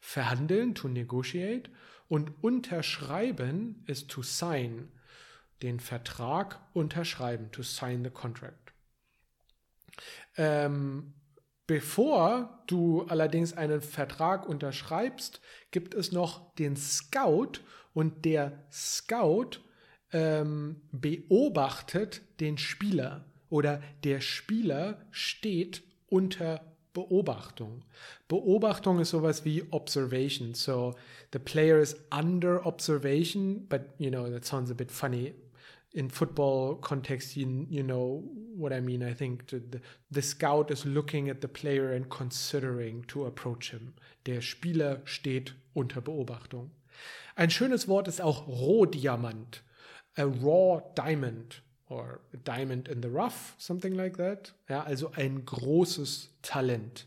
Verhandeln, 0.00 0.74
to 0.74 0.88
negotiate, 0.88 1.70
und 2.08 2.42
unterschreiben 2.42 3.82
ist 3.86 4.08
to 4.10 4.22
sign. 4.22 4.88
Den 5.62 5.80
Vertrag 5.80 6.60
unterschreiben, 6.72 7.50
to 7.50 7.62
sign 7.62 8.04
the 8.04 8.10
contract. 8.10 8.72
Ähm, 10.36 11.14
bevor 11.66 12.62
du 12.66 13.02
allerdings 13.02 13.52
einen 13.52 13.80
Vertrag 13.80 14.48
unterschreibst, 14.48 15.40
gibt 15.70 15.94
es 15.94 16.12
noch 16.12 16.54
den 16.54 16.76
Scout 16.76 17.60
und 17.92 18.24
der 18.24 18.64
Scout 18.70 19.60
ähm, 20.12 20.80
beobachtet 20.92 22.22
den 22.40 22.56
Spieler 22.56 23.24
oder 23.50 23.82
der 24.04 24.20
Spieler 24.20 25.04
steht 25.10 25.82
unter 26.06 26.67
Beobachtung. 26.98 27.84
Beobachtung 28.26 28.98
ist 28.98 29.10
sowas 29.10 29.44
wie 29.44 29.62
observation. 29.70 30.54
So 30.54 30.94
the 31.32 31.38
player 31.38 31.78
is 31.78 31.94
under 32.10 32.66
observation, 32.66 33.66
but 33.68 33.82
you 33.98 34.10
know 34.10 34.28
that 34.28 34.44
sounds 34.44 34.70
a 34.70 34.74
bit 34.74 34.90
funny. 34.90 35.34
In 35.92 36.10
football 36.10 36.76
context, 36.76 37.36
you, 37.36 37.66
you 37.70 37.82
know 37.82 38.24
what 38.56 38.72
I 38.72 38.80
mean. 38.80 39.02
I 39.02 39.14
think 39.14 39.46
the, 39.46 39.80
the 40.10 40.22
scout 40.22 40.70
is 40.70 40.84
looking 40.84 41.30
at 41.30 41.40
the 41.40 41.48
player 41.48 41.92
and 41.92 42.08
considering 42.10 43.04
to 43.08 43.26
approach 43.26 43.70
him. 43.70 43.94
Der 44.26 44.40
Spieler 44.40 45.00
steht 45.04 45.54
unter 45.72 46.00
Beobachtung. 46.00 46.70
Ein 47.36 47.50
schönes 47.50 47.86
Wort 47.86 48.08
ist 48.08 48.20
auch 48.20 48.48
Rohdiamant. 48.48 49.62
A 50.16 50.24
raw 50.24 50.82
diamond 50.96 51.62
or 51.88 52.20
a 52.32 52.36
diamond 52.36 52.88
in 52.88 53.02
the 53.02 53.08
rough, 53.08 53.54
something 53.58 53.94
like 53.94 54.16
that. 54.16 54.52
Ja, 54.68 54.82
also 54.82 55.12
ein 55.12 55.44
großes 55.44 56.30
Talent. 56.42 57.06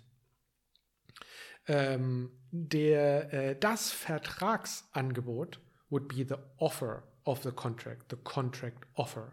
Ähm, 1.67 2.31
der, 2.51 3.33
äh, 3.33 3.55
das 3.59 3.91
Vertragsangebot 3.91 5.59
would 5.89 6.07
be 6.07 6.25
the 6.27 6.35
offer 6.57 7.03
of 7.25 7.43
the 7.43 7.51
contract, 7.51 8.09
the 8.09 8.17
contract 8.23 8.85
offer. 8.95 9.31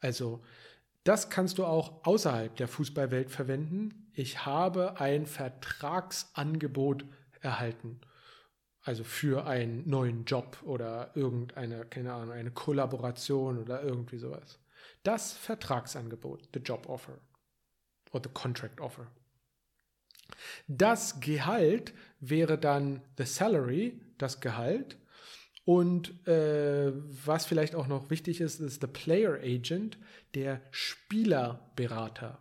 Also 0.00 0.42
das 1.04 1.30
kannst 1.30 1.58
du 1.58 1.64
auch 1.64 2.04
außerhalb 2.04 2.56
der 2.56 2.68
Fußballwelt 2.68 3.30
verwenden. 3.30 4.10
Ich 4.12 4.44
habe 4.44 5.00
ein 5.00 5.26
Vertragsangebot 5.26 7.04
erhalten. 7.40 8.00
Also 8.82 9.04
für 9.04 9.46
einen 9.46 9.88
neuen 9.88 10.24
Job 10.24 10.58
oder 10.64 11.10
irgendeine, 11.14 11.84
keine 11.86 12.12
Ahnung, 12.12 12.32
eine 12.32 12.50
Kollaboration 12.50 13.58
oder 13.58 13.82
irgendwie 13.82 14.18
sowas. 14.18 14.58
Das 15.06 15.34
Vertragsangebot, 15.34 16.48
the 16.52 16.58
job 16.58 16.88
offer 16.88 17.20
or 18.10 18.20
the 18.20 18.28
contract 18.28 18.80
offer. 18.80 19.06
Das 20.66 21.20
Gehalt 21.20 21.94
wäre 22.18 22.58
dann 22.58 23.02
the 23.16 23.24
salary, 23.24 24.00
das 24.18 24.40
Gehalt. 24.40 24.96
Und 25.64 26.26
äh, 26.26 26.90
was 27.24 27.46
vielleicht 27.46 27.76
auch 27.76 27.86
noch 27.86 28.10
wichtig 28.10 28.40
ist, 28.40 28.58
ist 28.58 28.80
the 28.80 28.88
player 28.88 29.34
agent, 29.34 29.96
der 30.34 30.60
Spielerberater. 30.72 32.40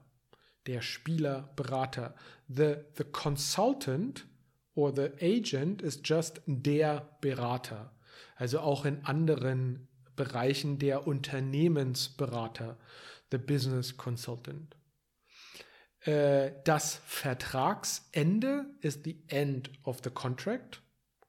Der 0.66 0.82
Spielerberater. 0.82 2.16
The, 2.48 2.78
the 2.98 3.04
consultant 3.04 4.26
or 4.74 4.92
the 4.92 5.10
agent 5.22 5.84
is 5.84 6.02
just 6.04 6.42
der 6.48 7.16
Berater. 7.22 7.92
Also 8.38 8.60
auch 8.60 8.86
in 8.86 9.06
anderen 9.06 9.88
Bereichen 10.16 10.80
der 10.80 11.08
Unternehmensberater, 11.08 12.78
the 13.32 13.38
Business 13.38 13.98
Consultant. 13.98 14.76
Äh, 16.06 16.52
das 16.64 17.02
Vertragsende 17.06 18.66
ist 18.82 19.04
the 19.04 19.24
end 19.28 19.72
of 19.84 20.00
the 20.04 20.10
contract. 20.10 20.82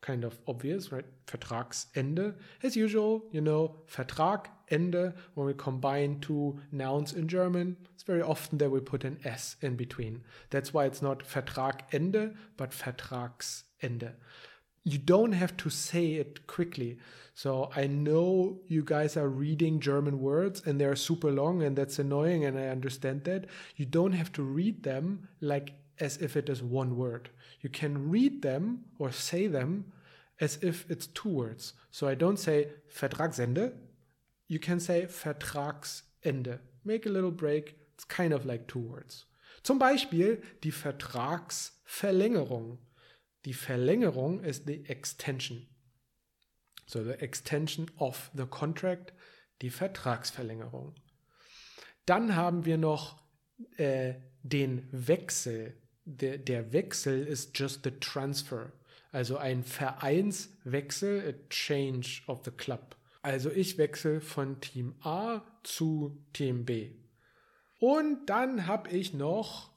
Kind 0.02 0.24
of 0.24 0.38
obvious, 0.44 0.92
right? 0.92 1.06
Vertragsende. 1.26 2.38
As 2.62 2.76
usual, 2.76 3.22
you 3.32 3.40
know, 3.40 3.82
Vertrag, 3.86 4.50
Ende. 4.68 5.14
When 5.34 5.46
we 5.46 5.54
combine 5.54 6.20
two 6.20 6.60
nouns 6.70 7.12
in 7.12 7.28
German, 7.28 7.76
it's 7.94 8.04
very 8.04 8.22
often 8.22 8.58
that 8.58 8.70
we 8.70 8.80
put 8.80 9.04
an 9.04 9.18
S 9.24 9.56
in 9.60 9.76
between. 9.76 10.24
That's 10.50 10.72
why 10.72 10.86
it's 10.86 11.02
not 11.02 11.24
Vertragende, 11.24 12.36
but 12.56 12.70
Vertragsende. 12.72 14.14
You 14.88 14.98
don't 14.98 15.32
have 15.32 15.56
to 15.56 15.68
say 15.68 16.12
it 16.12 16.46
quickly. 16.46 16.98
So 17.34 17.72
I 17.74 17.88
know 17.88 18.60
you 18.68 18.84
guys 18.84 19.16
are 19.16 19.28
reading 19.28 19.80
German 19.80 20.20
words 20.20 20.62
and 20.64 20.80
they're 20.80 20.94
super 20.94 21.32
long 21.32 21.64
and 21.64 21.76
that's 21.76 21.98
annoying 21.98 22.44
and 22.44 22.56
I 22.56 22.68
understand 22.68 23.24
that. 23.24 23.46
You 23.74 23.84
don't 23.84 24.12
have 24.12 24.30
to 24.34 24.44
read 24.44 24.84
them 24.84 25.26
like 25.40 25.72
as 25.98 26.18
if 26.18 26.36
it 26.36 26.48
is 26.48 26.62
one 26.62 26.96
word. 26.96 27.30
You 27.62 27.68
can 27.68 28.10
read 28.10 28.42
them 28.42 28.84
or 29.00 29.10
say 29.10 29.48
them 29.48 29.86
as 30.40 30.56
if 30.62 30.88
it's 30.88 31.08
two 31.08 31.30
words. 31.30 31.72
So 31.90 32.06
I 32.06 32.14
don't 32.14 32.38
say 32.38 32.68
Vertragsende. 32.96 33.72
You 34.46 34.60
can 34.60 34.78
say 34.78 35.06
Vertragsende. 35.06 36.60
Make 36.84 37.06
a 37.06 37.10
little 37.10 37.32
break. 37.32 37.74
It's 37.94 38.04
kind 38.04 38.32
of 38.32 38.46
like 38.46 38.68
two 38.68 38.78
words. 38.78 39.26
Zum 39.64 39.80
Beispiel 39.80 40.40
die 40.62 40.70
Vertragsverlängerung. 40.70 42.78
Die 43.46 43.54
Verlängerung 43.54 44.40
ist 44.40 44.68
die 44.68 44.84
Extension. 44.86 45.68
So 46.86 47.02
the 47.02 47.12
extension 47.12 47.88
of 47.96 48.30
the 48.34 48.44
contract, 48.44 49.12
die 49.62 49.70
Vertragsverlängerung. 49.70 50.94
Dann 52.06 52.34
haben 52.34 52.64
wir 52.64 52.76
noch 52.76 53.22
äh, 53.76 54.14
den 54.42 54.88
Wechsel. 54.90 55.80
Der, 56.04 56.38
der 56.38 56.72
Wechsel 56.72 57.24
ist 57.24 57.56
just 57.56 57.84
the 57.84 57.92
transfer. 57.92 58.72
Also 59.12 59.36
ein 59.36 59.62
Vereinswechsel, 59.62 61.28
a 61.28 61.48
change 61.48 62.22
of 62.26 62.44
the 62.44 62.50
club. 62.50 62.96
Also 63.22 63.50
ich 63.50 63.78
wechsle 63.78 64.20
von 64.20 64.60
Team 64.60 64.96
A 65.02 65.42
zu 65.62 66.24
Team 66.32 66.64
B. 66.64 66.96
Und 67.78 68.26
dann 68.26 68.66
habe 68.66 68.90
ich 68.90 69.14
noch 69.14 69.75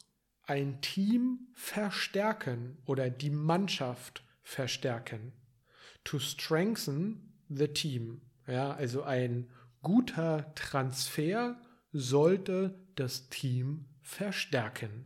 ein 0.49 0.81
Team 0.81 1.47
verstärken 1.53 2.77
oder 2.85 3.09
die 3.09 3.29
Mannschaft 3.29 4.23
verstärken 4.41 5.33
to 6.03 6.19
strengthen 6.19 7.33
the 7.49 7.67
team. 7.67 8.21
Ja, 8.47 8.71
also 8.71 9.03
ein 9.03 9.47
guter 9.83 10.53
Transfer 10.55 11.55
sollte 11.91 12.79
das 12.95 13.29
Team 13.29 13.85
verstärken. 14.01 15.05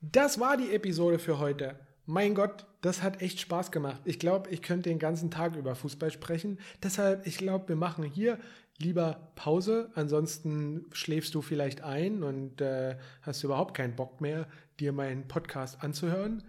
Das 0.00 0.40
war 0.40 0.56
die 0.56 0.74
Episode 0.74 1.20
für 1.20 1.38
heute. 1.38 1.78
Mein 2.06 2.34
Gott, 2.34 2.66
das 2.80 3.02
hat 3.02 3.22
echt 3.22 3.38
Spaß 3.38 3.70
gemacht. 3.70 4.00
Ich 4.04 4.18
glaube, 4.18 4.50
ich 4.50 4.62
könnte 4.62 4.90
den 4.90 4.98
ganzen 4.98 5.30
Tag 5.30 5.54
über 5.54 5.76
Fußball 5.76 6.10
sprechen. 6.10 6.58
Deshalb, 6.82 7.24
ich 7.24 7.38
glaube, 7.38 7.68
wir 7.68 7.76
machen 7.76 8.02
hier 8.02 8.38
lieber 8.78 9.32
Pause. 9.36 9.92
Ansonsten 9.94 10.86
schläfst 10.90 11.34
du 11.36 11.42
vielleicht 11.42 11.82
ein 11.82 12.24
und 12.24 12.60
äh, 12.60 12.96
hast 13.22 13.44
überhaupt 13.44 13.74
keinen 13.74 13.94
Bock 13.94 14.20
mehr, 14.20 14.48
dir 14.82 14.92
meinen 14.92 15.28
Podcast 15.28 15.82
anzuhören. 15.82 16.42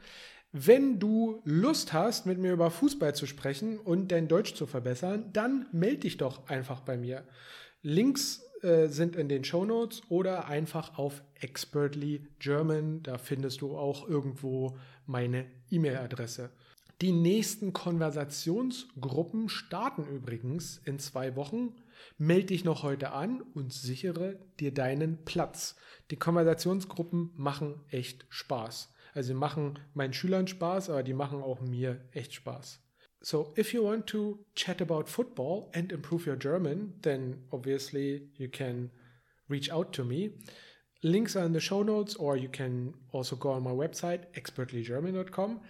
Wenn 0.51 0.99
du 0.99 1.41
Lust 1.45 1.93
hast, 1.93 2.25
mit 2.25 2.37
mir 2.39 2.53
über 2.53 2.69
Fußball 2.69 3.15
zu 3.15 3.25
sprechen 3.25 3.79
und 3.79 4.11
dein 4.11 4.27
Deutsch 4.27 4.53
zu 4.53 4.65
verbessern, 4.65 5.29
dann 5.33 5.67
melde 5.71 6.01
dich 6.01 6.17
doch 6.17 6.47
einfach 6.47 6.81
bei 6.81 6.97
mir. 6.97 7.23
Links 7.81 8.43
äh, 8.61 8.87
sind 8.87 9.15
in 9.15 9.29
den 9.29 9.43
Show 9.43 9.65
Notes 9.65 10.01
oder 10.09 10.47
einfach 10.47 10.97
auf 10.97 11.23
Expertly 11.35 12.27
German. 12.39 13.03
Da 13.03 13.17
findest 13.17 13.61
du 13.61 13.77
auch 13.77 14.07
irgendwo 14.07 14.77
meine 15.05 15.45
E-Mail-Adresse. 15.69 16.49
Die 17.01 17.11
nächsten 17.11 17.73
Konversationsgruppen 17.73 19.49
starten 19.49 20.05
übrigens 20.07 20.81
in 20.85 20.99
zwei 20.99 21.35
Wochen. 21.35 21.75
Melde 22.17 22.47
dich 22.47 22.63
noch 22.63 22.83
heute 22.83 23.11
an 23.11 23.41
und 23.41 23.73
sichere 23.73 24.39
dir 24.59 24.73
deinen 24.73 25.23
Platz. 25.25 25.75
Die 26.11 26.17
Konversationsgruppen 26.17 27.31
machen 27.35 27.81
echt 27.89 28.25
Spaß. 28.29 28.93
Also 29.13 29.27
sie 29.27 29.33
machen 29.33 29.79
meinen 29.93 30.13
Schülern 30.13 30.47
Spaß, 30.47 30.89
aber 30.89 31.03
die 31.03 31.13
machen 31.13 31.41
auch 31.41 31.61
mir 31.61 32.01
echt 32.11 32.33
Spaß. 32.33 32.81
So, 33.25 33.53
if 33.55 33.73
you 33.73 33.81
want 33.83 34.05
to 34.07 34.45
chat 34.53 34.81
about 34.81 35.05
football 35.07 35.69
and 35.73 35.93
improve 35.93 36.27
your 36.27 36.35
German, 36.35 36.95
then 37.03 37.45
obviously 37.51 38.29
you 38.35 38.49
can 38.49 38.91
reach 39.47 39.71
out 39.71 39.93
to 39.93 40.03
me. 40.03 40.31
Links 41.03 41.37
are 41.37 41.45
in 41.45 41.53
the 41.53 41.61
show 41.61 41.83
notes, 41.83 42.17
or 42.17 42.35
you 42.35 42.49
can 42.49 42.93
also 43.13 43.37
go 43.37 43.51
on 43.51 43.63
my 43.63 43.71
website, 43.71 44.25
expertlygerman.com. 44.35 45.61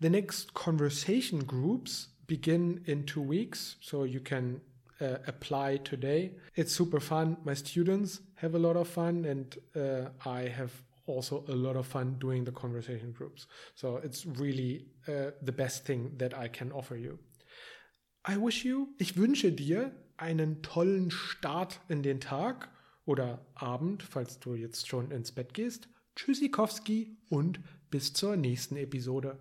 The 0.00 0.10
next 0.10 0.54
conversation 0.54 1.44
groups 1.44 2.08
begin 2.26 2.82
in 2.86 3.04
two 3.04 3.20
weeks, 3.22 3.76
so 3.82 4.04
you 4.04 4.20
can 4.20 4.62
uh, 5.02 5.18
apply 5.26 5.78
today. 5.78 6.32
It's 6.54 6.72
super 6.72 7.00
fun. 7.00 7.36
My 7.44 7.54
students 7.54 8.20
have 8.36 8.54
a 8.54 8.58
lot 8.58 8.76
of 8.76 8.88
fun, 8.88 9.24
and 9.24 9.56
uh, 9.74 10.10
I 10.24 10.48
have 10.48 10.72
also 11.06 11.44
a 11.48 11.54
lot 11.54 11.76
of 11.76 11.86
fun 11.86 12.16
doing 12.18 12.44
the 12.44 12.52
conversation 12.52 13.12
groups. 13.12 13.46
So 13.74 13.96
it's 13.96 14.24
really 14.24 14.86
uh, 15.08 15.32
the 15.42 15.52
best 15.52 15.84
thing 15.84 16.12
that 16.18 16.36
I 16.38 16.48
can 16.48 16.72
offer 16.72 16.96
you. 16.96 17.18
I 18.24 18.36
wish 18.36 18.64
you, 18.64 18.94
ich 18.98 19.16
wünsche 19.16 19.50
dir 19.50 19.90
einen 20.16 20.62
tollen 20.62 21.10
Start 21.10 21.80
in 21.88 22.02
den 22.02 22.20
Tag 22.20 22.68
oder 23.04 23.44
Abend, 23.54 24.04
falls 24.04 24.38
du 24.38 24.54
jetzt 24.54 24.86
schon 24.86 25.10
ins 25.10 25.32
Bett 25.32 25.54
gehst. 25.54 25.88
Tschüssikowski 26.14 27.16
und 27.28 27.60
bis 27.90 28.12
zur 28.12 28.36
nächsten 28.36 28.76
Episode. 28.76 29.38